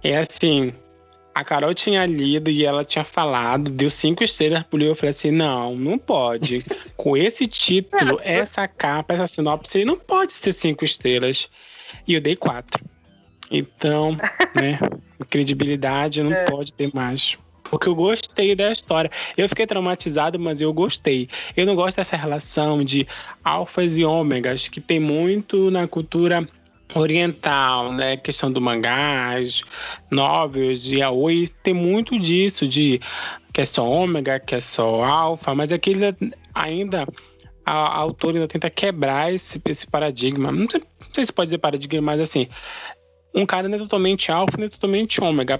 [0.03, 0.73] É assim,
[1.37, 4.93] a Carol tinha lido e ela tinha falado, deu cinco estrelas pro livro.
[4.93, 6.65] Eu falei assim: não, não pode.
[6.95, 11.47] Com esse título, essa capa, essa sinopse, não pode ser cinco estrelas.
[12.07, 12.83] E eu dei quatro.
[13.51, 14.17] Então,
[14.55, 14.79] né,
[15.29, 16.45] credibilidade não é.
[16.45, 17.37] pode ter mais
[17.69, 19.11] porque eu gostei da história.
[19.35, 21.29] Eu fiquei traumatizado, mas eu gostei.
[21.55, 23.05] Eu não gosto dessa relação de
[23.43, 26.47] alfas e ômegas, que tem muito na cultura
[26.93, 28.17] oriental, né?
[28.17, 29.61] Questão do mangás,
[30.11, 33.01] novels e aoi, tem muito disso, de
[33.53, 36.15] que é só ômega, que é só alfa, mas aquele
[36.53, 37.07] ainda
[37.65, 40.51] a, a autora ainda tenta quebrar esse, esse paradigma.
[40.51, 42.47] Não sei, não sei se pode dizer paradigma, mas assim,
[43.35, 45.57] um cara não é totalmente alfa, não é totalmente ômega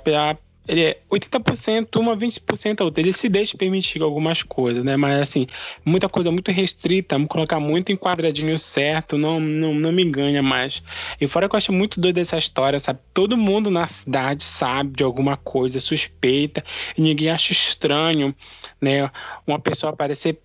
[0.68, 3.01] ele é 80% uma, 20% a outra.
[3.01, 4.97] Ele se deixa permitir algumas coisas, né?
[4.97, 5.47] Mas assim,
[5.86, 10.84] muita coisa muito restrita, colocar muito enquadradinho certo, não, não, não me ganha mais.
[11.20, 12.99] E fora que eu acho muito doido essa história, sabe?
[13.13, 16.63] Todo mundo na cidade sabe de alguma coisa, suspeita,
[16.97, 18.36] e ninguém acha estranho,
[18.82, 19.09] né?
[19.45, 20.38] Uma pessoa aparecer,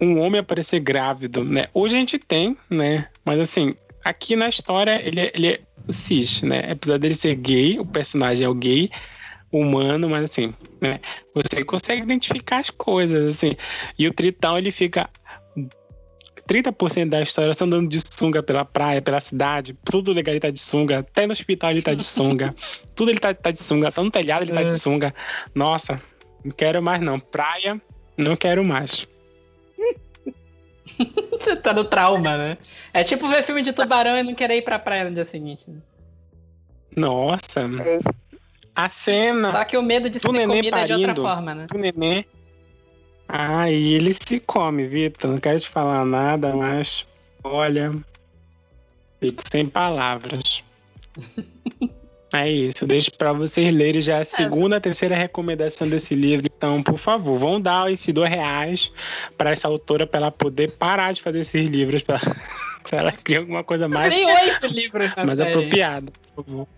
[0.00, 1.66] um homem aparecer grávido, né?
[1.72, 3.06] Hoje a gente tem, né?
[3.24, 3.72] Mas assim,
[4.04, 5.60] aqui na história ele é, ele é
[5.92, 6.70] cis, né?
[6.70, 8.90] Apesar dele ser gay, o personagem é o gay,
[9.52, 11.00] humano, mas assim, né?
[11.34, 13.56] Você consegue identificar as coisas, assim.
[13.98, 15.08] E o Tritão, ele fica
[16.50, 20.50] 30% da história só andando de sunga pela praia, pela cidade, tudo legal ele tá
[20.50, 22.54] de sunga, até no hospital ele tá de sunga,
[22.94, 24.76] tudo ele tá, tá de sunga, até no telhado ele tá de é.
[24.76, 25.14] sunga.
[25.54, 26.02] Nossa,
[26.44, 27.20] não quero mais não.
[27.20, 27.80] Praia,
[28.16, 29.08] não quero mais.
[31.62, 32.58] tá no trauma, né?
[32.92, 35.64] É tipo ver filme de tubarão e não querer ir pra praia no dia seguinte.
[35.68, 35.78] Né?
[36.96, 37.60] Nossa.
[37.60, 38.00] É.
[38.74, 39.50] A cena.
[39.50, 41.66] Só que o medo de ser comida parindo, é de outra forma, né?
[41.74, 42.24] O neném.
[43.28, 45.30] Ah, e ele se come, Vitor.
[45.30, 47.06] Não quero te falar nada, mas.
[47.44, 47.94] Olha.
[49.20, 50.64] Fico sem palavras.
[52.32, 56.46] É isso, deixo para vocês lerem já a segunda, a terceira recomendação desse livro.
[56.46, 58.92] Então, por favor, vão dar esses dois reais
[59.36, 62.20] para essa autora para ela poder parar de fazer esses livros, para
[62.92, 66.68] ela criar alguma coisa mais, Tem oito livros mais apropriada, por favor.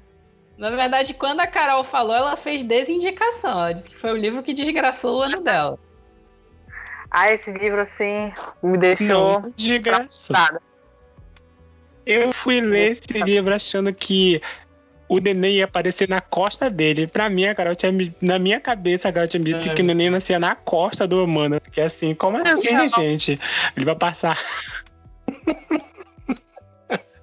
[0.57, 3.51] Na verdade, quando a Carol falou, ela fez desindicação.
[3.51, 5.79] Ela disse que foi o livro que desgraçou o ano dela.
[7.11, 8.33] Ah, esse livro, assim,
[8.63, 9.41] me deixou.
[9.41, 9.53] Não.
[12.05, 14.41] Eu fui ler esse livro achando que
[15.09, 17.07] o neném ia aparecer na costa dele.
[17.07, 17.93] Pra mim, a Carol tinha.
[18.21, 19.75] Na minha cabeça, a Carol tinha dito é.
[19.75, 21.57] que o neném nascia na costa do humano.
[21.57, 22.89] Eu fiquei assim, como assim, não.
[22.89, 23.39] gente?
[23.77, 24.39] Ele vai passar.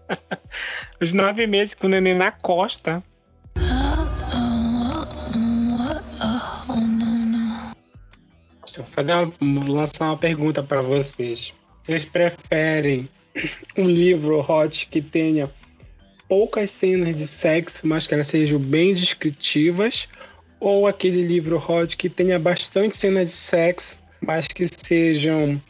[1.01, 3.03] Os nove meses com o neném na costa.
[8.79, 11.53] Eu fazer uma, lançar uma pergunta para vocês.
[11.83, 13.09] Vocês preferem
[13.77, 15.51] um livro hot que tenha
[16.29, 20.07] poucas cenas de sexo, mas que elas sejam bem descritivas,
[20.61, 25.61] ou aquele livro hot que tenha bastante cena de sexo, mas que sejam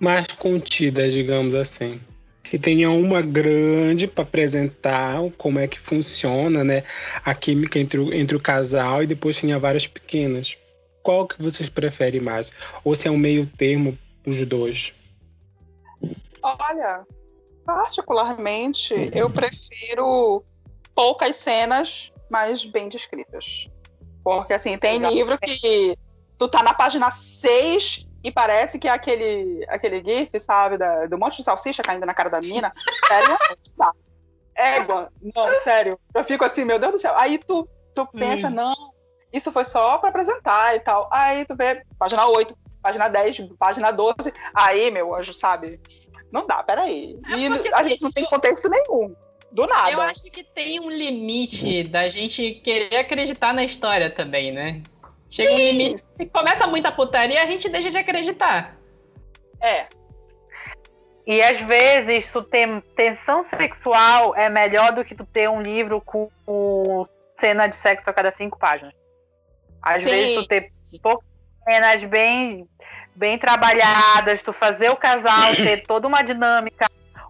[0.00, 2.00] mais contidas, digamos assim.
[2.42, 6.82] Que tenha uma grande para apresentar como é que funciona, né?
[7.24, 10.56] A química entre o, entre o casal e depois tenha várias pequenas.
[11.02, 12.52] Qual que vocês preferem mais?
[12.84, 14.92] Ou se é um meio termo os dois?
[16.42, 17.04] Olha,
[17.64, 20.42] particularmente eu prefiro
[20.94, 23.68] poucas cenas, mas bem descritas.
[24.22, 25.96] Porque assim, tem livro que
[26.38, 31.18] tu tá na página 6 e parece que é aquele, aquele gif, sabe, da, do
[31.18, 32.72] monte de salsicha caindo na cara da mina.
[33.08, 33.38] Sério?
[33.76, 33.92] tá.
[34.54, 35.10] Égua.
[35.34, 35.98] Não, sério.
[36.14, 37.16] Eu fico assim, meu Deus do céu.
[37.16, 38.50] Aí tu, tu pensa, hum.
[38.50, 38.74] não,
[39.32, 41.08] isso foi só para apresentar e tal.
[41.12, 44.32] Aí tu vê, página 8, página 10, página 12.
[44.54, 45.80] Aí, meu anjo, sabe?
[46.32, 47.18] Não dá, peraí.
[47.28, 49.14] É e a gente não tem contexto nenhum.
[49.52, 49.90] Do nada.
[49.90, 54.80] Eu acho que tem um limite da gente querer acreditar na história também, né?
[55.28, 55.54] Chega Sim.
[55.54, 56.04] um limite.
[56.12, 58.76] Se começa muita putaria, a gente deixa de acreditar.
[59.60, 59.86] É.
[61.26, 66.00] E às vezes tu ter tensão sexual é melhor do que tu ter um livro
[66.00, 66.28] com
[67.34, 68.99] cena de sexo a cada cinco páginas.
[69.82, 70.10] Às Sim.
[70.10, 70.72] vezes tu ter
[71.02, 71.28] poucas
[71.68, 72.68] cenas bem,
[73.14, 76.86] bem trabalhadas, tu fazer o casal ter toda uma dinâmica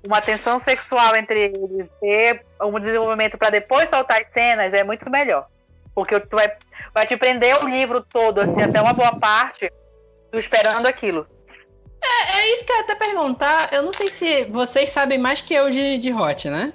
[0.07, 5.09] uma tensão sexual entre eles, ter um desenvolvimento para depois soltar as cenas é muito
[5.11, 5.47] melhor.
[5.95, 6.51] Porque tu vai,
[6.95, 9.71] vai te prender o livro todo, assim, até uma boa parte,
[10.31, 11.27] tu esperando aquilo.
[12.03, 13.73] É, é isso que eu ia até perguntar.
[13.73, 16.73] Eu não sei se vocês sabem mais que eu de, de Hot, né?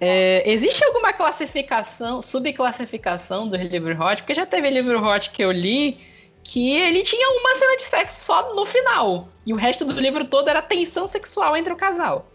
[0.00, 4.22] É, existe alguma classificação, subclassificação dos livros Hot?
[4.22, 6.06] Porque já teve livro Hot que eu li
[6.44, 9.28] que ele tinha uma cena de sexo só no final.
[9.44, 12.26] E o resto do livro todo era tensão sexual entre o casal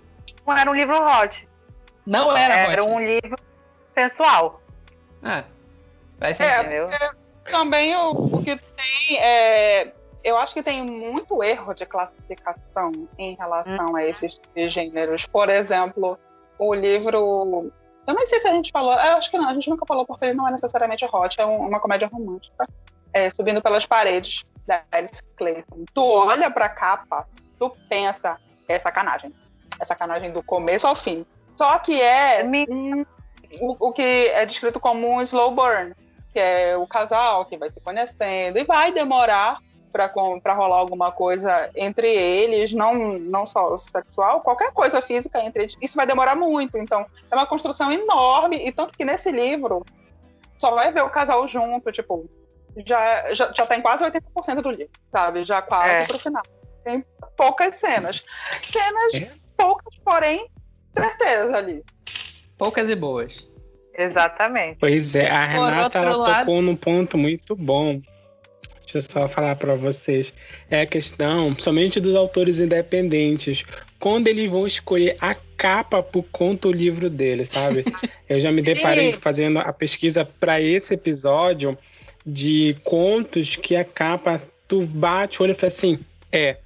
[0.46, 1.48] não era um livro hot.
[2.06, 2.92] Não era Era hot.
[2.92, 3.38] um livro
[3.94, 4.62] sensual.
[5.24, 5.44] Ah,
[6.20, 6.90] vai ser, é, entendeu?
[7.46, 9.92] também o, o que tem é,
[10.24, 13.96] eu acho que tem muito erro de classificação em relação hum.
[13.96, 15.26] a esses gêneros.
[15.26, 16.18] Por exemplo,
[16.68, 17.72] o livro.
[18.06, 18.94] Eu não sei se a gente falou.
[18.94, 21.46] Eu acho que não, a gente nunca falou porque ele não é necessariamente hot, é
[21.46, 22.68] um, uma comédia romântica.
[23.12, 25.86] É, Subindo pelas paredes, da Alice Clayton.
[25.94, 27.28] Tu olha pra capa,
[27.60, 29.32] tu pensa, é sacanagem
[29.80, 31.26] é sacanagem do começo ao fim.
[31.56, 33.02] Só que é um,
[33.62, 35.94] o, o, que é descrito como um slow burn,
[36.32, 39.60] que é o casal que vai se conhecendo e vai demorar
[39.94, 45.78] para rolar alguma coisa entre eles, não, não só sexual, qualquer coisa física entre eles.
[45.80, 46.78] Isso vai demorar muito.
[46.80, 48.68] Então, é uma construção enorme.
[48.68, 49.86] E tanto que nesse livro,
[50.58, 52.28] só vai ver o casal junto, tipo,
[52.86, 55.44] já, já, já tá em quase 80% do livro, sabe?
[55.44, 56.06] Já quase é.
[56.08, 56.44] pro final.
[56.84, 57.06] Tem
[57.38, 58.24] poucas cenas.
[58.72, 60.48] Cenas é poucas, porém,
[60.92, 61.84] certezas ali.
[62.58, 63.34] Poucas e boas.
[63.96, 64.78] Exatamente.
[64.80, 66.40] Pois é, a Renata ela lado...
[66.40, 68.02] tocou num ponto muito bom.
[68.94, 70.32] Deixa eu só falar para vocês.
[70.70, 73.66] É a questão somente dos autores independentes.
[74.00, 77.84] Quando eles vão escolher a capa pro conto livro deles, sabe?
[78.30, 81.76] Eu já me deparei fazendo a pesquisa para esse episódio
[82.24, 86.00] de contos que a capa tu bate o olho e fala assim:
[86.32, 86.58] é,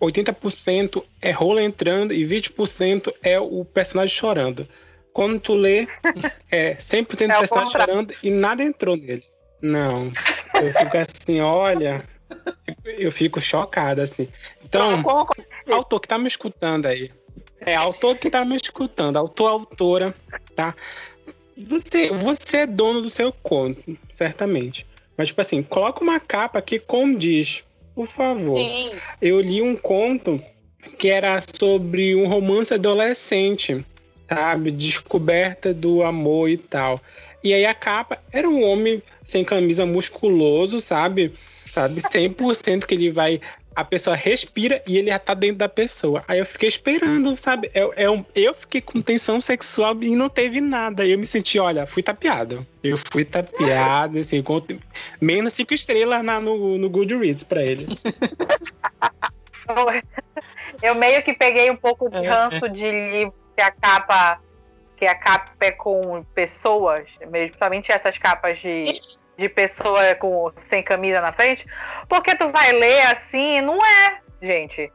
[0.00, 4.66] 80% é rola entrando e 20% é o personagem chorando.
[5.12, 5.86] Quando tu lê,
[6.50, 9.22] é 100% é personagem chorando e nada entrou nele.
[9.60, 10.10] Não.
[10.54, 12.04] Eu fico assim, olha.
[12.84, 14.28] Eu fico chocada, assim.
[14.64, 15.02] Então,
[15.68, 17.10] autor que tá me escutando aí.
[17.60, 20.14] É, autor que tá me escutando, autor, autora,
[20.56, 20.74] tá?
[21.56, 24.86] Você, você é dono do seu conto, certamente.
[25.16, 27.62] Mas, tipo assim, coloca uma capa que condiz
[27.94, 28.56] por favor.
[28.56, 28.92] Sim.
[29.20, 30.42] Eu li um conto
[30.98, 33.84] que era sobre um romance adolescente,
[34.26, 34.70] sabe?
[34.70, 36.98] Descoberta do amor e tal.
[37.42, 41.32] E aí a capa era um homem sem camisa musculoso, sabe?
[41.66, 43.40] Sabe, 100% que ele vai
[43.74, 46.24] a pessoa respira e ele já tá dentro da pessoa.
[46.26, 47.70] Aí eu fiquei esperando, sabe?
[47.72, 51.06] Eu, é eu, eu fiquei com tensão sexual e não teve nada.
[51.06, 52.66] Eu me senti, olha, fui tapeado.
[52.82, 54.60] Eu fui tapeado, assim, com
[55.20, 57.86] menos cinco estrelas na, no, no Goodreads pra ele.
[60.82, 64.40] eu meio que peguei um pouco de é, ranço de livro que a capa
[65.00, 69.00] que a capa é com pessoas, mesmo, principalmente essas capas de
[69.40, 71.66] de pessoa com, sem camisa na frente,
[72.06, 74.92] porque tu vai ler assim, não é, gente.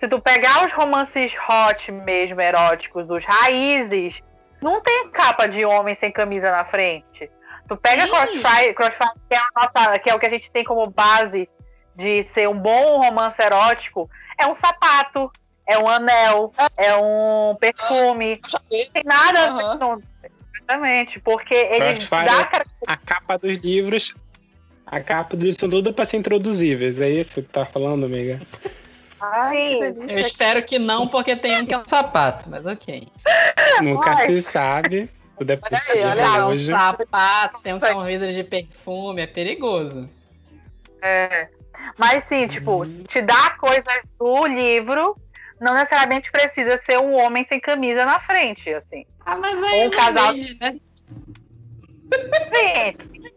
[0.00, 4.20] Se tu pegar os romances hot mesmo, eróticos, os raízes,
[4.60, 7.30] não tem capa de homem sem camisa na frente.
[7.68, 10.90] Tu pega Crossfire, Crossfire que, é nossa, que é o que a gente tem como
[10.90, 11.48] base
[11.94, 15.30] de ser um bom romance erótico, é um sapato,
[15.68, 18.40] é um anel, é um perfume.
[18.52, 20.02] Não tem nada uhum.
[20.54, 22.50] Exatamente, porque ele dá...
[22.86, 24.14] A capa dos livros
[24.86, 27.00] A capa deles são tudo pra ser introduzíveis.
[27.00, 28.40] É isso que tá falando, amiga?
[29.20, 30.10] Ai, que Sim.
[30.10, 33.06] Eu espero que não, porque tem um que é um sapato, mas ok.
[33.82, 34.26] Nunca Ai.
[34.26, 35.10] se sabe.
[35.36, 36.36] Tudo é Olha aí, possível olha aí.
[36.36, 36.70] Ah, um hoje.
[36.70, 40.08] sapato, tem um que é um vidro de perfume, é perigoso.
[41.02, 41.48] É.
[41.96, 45.16] Mas sim, tipo, te dá coisas do livro,
[45.60, 49.04] não necessariamente precisa ser um homem sem camisa na frente, assim.
[49.24, 50.78] Ah, mas aí Um casal- vende, né?
[52.54, 53.32] Gente.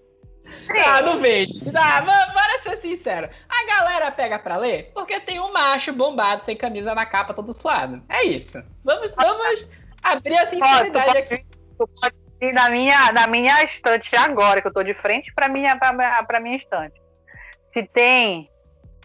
[0.86, 1.54] Ah, não vende.
[1.76, 3.30] Ah, bora ser sincero.
[3.50, 7.54] A galera pega pra ler porque tem um macho bombado sem camisa na capa todo
[7.54, 8.04] suado.
[8.10, 8.62] É isso.
[8.84, 9.68] Vamos, vamos
[10.04, 11.38] abrir a sinceridade aqui.
[11.78, 15.48] Tu pode ir na minha, na minha estante agora, que eu tô de frente pra
[15.48, 17.00] minha, pra, minha- pra minha estante.
[17.74, 18.50] Se tem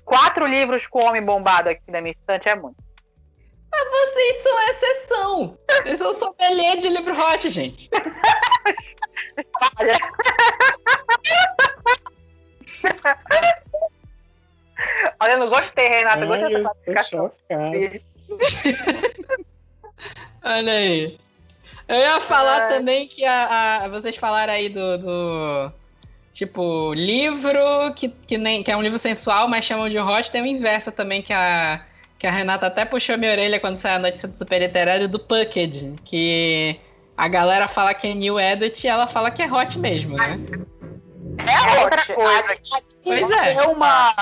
[0.05, 2.77] quatro livros com homem bombado aqui na minha estante, é muito.
[3.91, 5.59] Vocês são exceção.
[5.83, 7.89] Vocês são sommelier de livro hot, gente.
[9.79, 9.99] Olha.
[15.21, 16.21] Olha, eu não gostei, Renata.
[16.21, 17.33] Ai, gostei dessa classificação.
[20.45, 21.19] Olha aí.
[21.89, 22.69] Eu ia falar Ai.
[22.69, 25.73] também que a, a- vocês falaram aí do, do-
[26.33, 30.31] tipo livro que, que, nem, que é um livro sensual, mas chamam de hot.
[30.31, 31.85] Tem o inverso também que a
[32.19, 35.19] que a Renata até puxou minha orelha quando saiu a notícia do super literário do
[35.19, 36.81] Pucked, que
[37.17, 40.39] a galera fala que é new edit e ela fala que é hot mesmo, né?
[41.39, 42.15] É outra ótimo.
[42.17, 42.53] coisa.
[42.53, 43.53] Aqui Pois é.
[43.55, 44.13] é uma.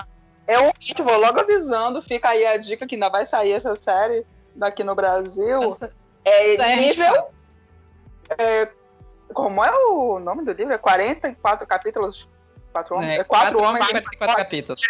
[0.46, 3.74] É um hit, vou logo avisando, fica aí a dica que ainda vai sair essa
[3.76, 5.74] série daqui no Brasil.
[6.24, 7.28] É Isso aí a gente nível.
[8.38, 8.68] é,
[9.32, 10.74] como é o nome do livro?
[10.74, 12.28] É 44 capítulos?
[12.72, 13.18] Quatro homens?
[13.18, 13.86] É, É, quatro, homens.
[13.86, 14.80] em 44 capítulos.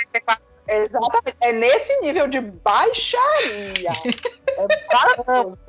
[0.66, 1.36] Exatamente.
[1.40, 3.90] É nesse nível de baixaria.
[4.58, 5.60] é maravilhoso.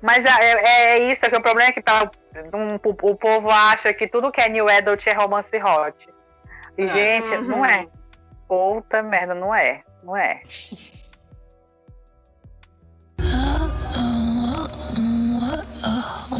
[0.00, 2.10] Mas é, é- é isso, é que o problema é que tá,
[2.52, 6.08] um- o, o povo acha que tudo que é New Adult é romance hot.
[6.76, 6.88] E, Ah.
[6.88, 7.42] gente, Uhum.
[7.42, 7.86] não é.
[8.48, 9.80] Puta merda, não é.
[10.02, 10.42] Não é.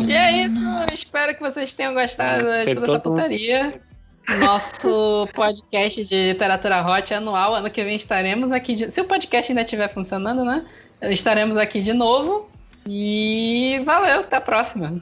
[0.07, 0.59] E é isso,
[0.93, 3.71] espero que vocês tenham gostado de Sei toda essa putaria.
[4.29, 7.55] Nosso podcast de literatura hot anual.
[7.55, 8.75] Ano que vem estaremos aqui.
[8.75, 8.91] De...
[8.91, 10.65] Se o podcast ainda estiver funcionando, né?
[11.03, 12.49] Estaremos aqui de novo.
[12.87, 15.01] E valeu, até a próxima.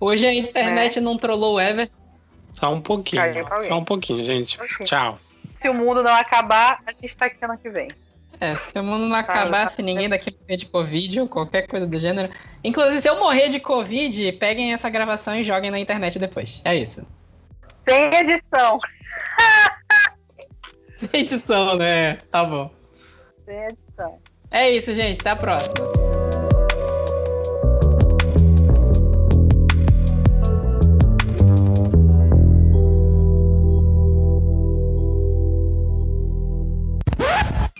[0.00, 1.90] Hoje a internet não trollou o Ever.
[2.52, 3.22] Só um pouquinho.
[3.62, 4.58] Só um pouquinho, gente.
[4.84, 5.18] Tchau.
[5.54, 7.88] Se o mundo não acabar, a gente tá aqui ano que vem.
[8.40, 11.86] É, se o mundo não acabar, se ninguém daqui morrer de Covid ou qualquer coisa
[11.86, 12.32] do gênero.
[12.62, 16.60] Inclusive, se eu morrer de Covid, peguem essa gravação e joguem na internet depois.
[16.64, 17.04] É isso.
[17.88, 18.78] Sem edição.
[20.98, 22.16] Sem edição, né?
[22.30, 22.70] Tá bom.
[23.46, 24.20] Sem edição.
[24.50, 25.20] É isso, gente.
[25.20, 25.72] Até a próxima.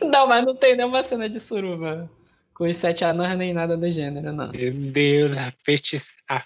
[0.01, 2.10] Não, mas não tem nenhuma cena de suruba
[2.55, 4.51] com os sete anões nem nada do gênero, não.
[4.52, 6.16] Meu Deus, a feitiço.
[6.28, 6.43] A,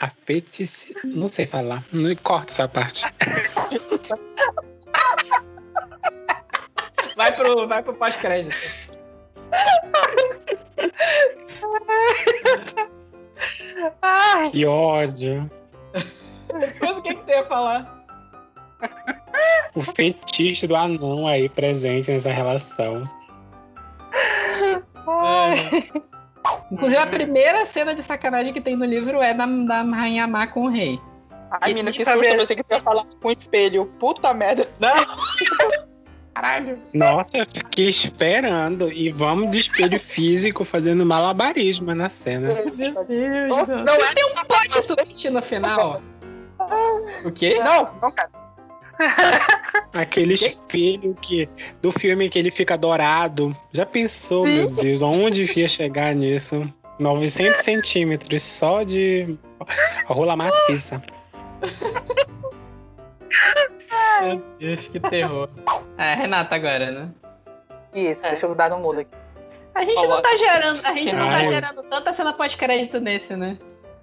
[0.00, 0.94] a feitiço.
[1.04, 1.84] Não sei falar.
[1.92, 3.04] Não corta essa parte.
[7.16, 8.56] Vai pro, vai pro pós-crédito.
[14.02, 15.48] Ai, Que ódio.
[16.80, 18.04] Mas o que, que você ia falar?
[19.74, 23.08] O fetiche do anão aí presente nessa relação.
[25.06, 26.13] É.
[26.70, 30.46] Inclusive, a primeira cena de sacanagem que tem no livro é da, da Rainha Má
[30.46, 31.00] com o rei.
[31.50, 32.24] Ai, E menina, que susto.
[32.24, 33.86] Eu pensei que ia falar com espelho.
[33.98, 34.66] Puta merda.
[36.34, 36.78] Caralho.
[36.92, 38.90] Nossa, eu fiquei esperando.
[38.90, 42.48] E vamos de espelho físico fazendo malabarismo na cena.
[42.76, 43.48] Meu Deus.
[43.48, 44.14] Nossa, não é.
[44.14, 46.02] Tem um plot twist no final.
[47.24, 47.60] O quê?
[47.62, 48.30] Não, não quero.
[49.92, 51.48] Aquele espelho que
[51.80, 53.56] do filme que ele fica dourado.
[53.72, 54.70] Já pensou, meu.
[54.70, 56.72] Deus, aonde ia chegar nisso?
[57.00, 59.36] 900 centímetros só de
[60.06, 61.02] rola maciça.
[64.22, 65.48] Meu Deus, que terror.
[65.98, 67.10] É, Renata agora, né?
[67.94, 69.10] Isso, deixa eu dar no mudo aqui.
[69.74, 73.58] A gente não tá gerando, a gente não tá gerando tanta cena pós-crédito nesse, né?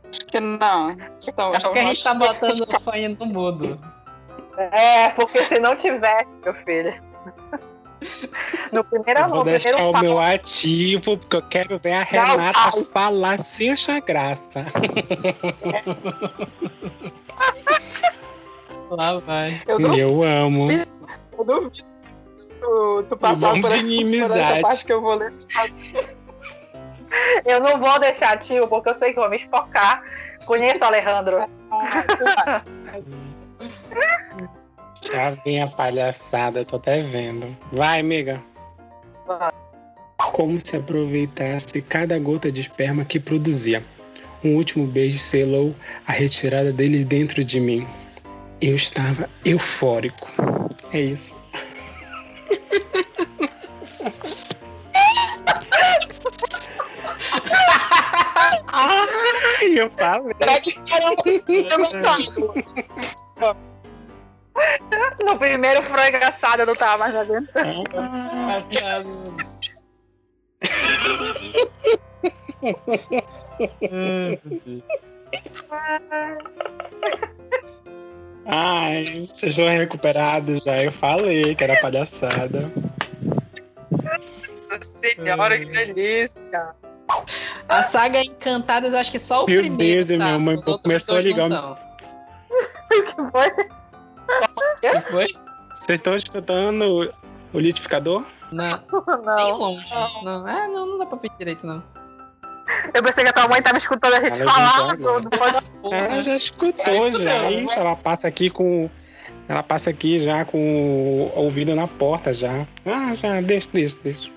[0.09, 0.97] Acho que não.
[1.25, 3.79] Então, Acho que a gente tá botando o fone no mudo.
[4.57, 6.93] É, porque se não tiver, meu filho.
[8.71, 12.01] No primeiro, Eu vou no deixar primeiro o meu ativo, porque eu quero ver a
[12.03, 12.71] Renata ai.
[12.91, 14.65] falar sem achar graça.
[18.89, 19.61] Lá vai.
[19.67, 20.67] Eu duvido, Eu amo.
[20.71, 21.85] eu duvido
[22.59, 25.29] tu, tu passar por, essa- por essa parte que eu vou ler.
[27.45, 30.01] Eu não vou deixar, tio, porque eu sei que eu vou me espocar.
[30.45, 31.47] Conheço o Alejandro.
[31.71, 32.03] Ah,
[32.85, 33.03] vai.
[35.01, 37.55] Já vem a palhaçada, tô até vendo.
[37.71, 38.41] Vai, amiga.
[39.27, 39.51] Vai.
[40.17, 43.83] Como se aproveitasse cada gota de esperma que produzia.
[44.43, 45.75] Um último beijo selou
[46.07, 47.87] a retirada deles dentro de mim.
[48.61, 50.27] Eu estava eufórico.
[50.93, 51.35] É isso.
[58.73, 60.33] Ai, eu falei.
[60.87, 62.53] Caramba, eu gostado.
[65.23, 67.83] No primeiro foi engraçado, eu não tava mais aguentando.
[67.95, 68.63] Ah.
[78.45, 80.83] Ai, vocês estão recuperados já.
[80.83, 82.71] Eu falei que era palhaçada.
[84.81, 86.75] Senhora, que delícia.
[87.67, 90.05] A saga Encantadas, acho que só o Meu primeiro.
[90.05, 90.25] Deus, tá?
[90.25, 91.49] minha mãe começou a ligar.
[92.91, 93.80] O que foi?
[94.81, 95.27] Que foi?
[95.73, 98.23] Vocês estão escutando o, o litificador?
[98.51, 98.77] Não,
[99.35, 99.57] bem Não.
[99.57, 99.85] longe.
[100.23, 101.83] Não, é, não, não dá pra ouvir direito, não.
[102.93, 105.93] Eu pensei que a tua mãe tava escutando a gente Ela falar do, podcast.
[105.93, 107.49] Ela já escutou já.
[107.49, 108.89] Ixi, ela passa aqui com.
[109.47, 112.65] Ela passa aqui já com o ouvido na porta já.
[112.85, 114.31] Ah, já, deixa, deixa, deixa.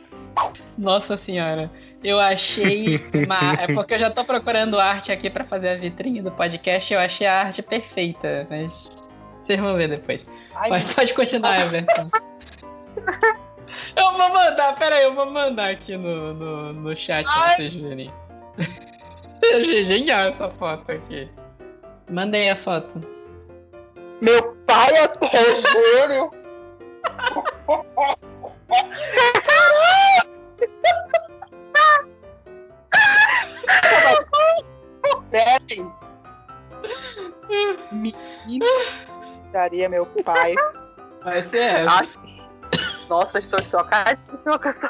[0.77, 1.71] Nossa senhora.
[2.03, 2.97] Eu achei.
[3.15, 3.63] Uma...
[3.63, 6.93] É porque eu já tô procurando arte aqui pra fazer a vitrine do podcast.
[6.93, 8.91] Eu achei a arte perfeita, mas.
[9.45, 10.21] Vocês vão ver depois.
[10.55, 12.07] Ai, Pode, pode continuar, Everton.
[13.97, 17.57] Eu vou mandar, pera aí, eu vou mandar aqui no, no, no chat pra Ai.
[17.57, 18.13] vocês verem.
[19.43, 21.29] Eu achei genial essa foto aqui.
[22.09, 23.01] Mandei a foto.
[24.23, 25.09] Meu pai é.
[35.31, 35.93] Peraí.
[37.93, 38.67] Menino.
[39.55, 40.53] Daria meu pai.
[41.23, 42.01] Vai ser essa.
[42.01, 42.09] Ai,
[43.09, 44.89] Nossa, estou chocadíssima com essa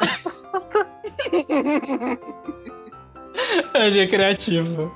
[3.75, 4.91] Achei criativo.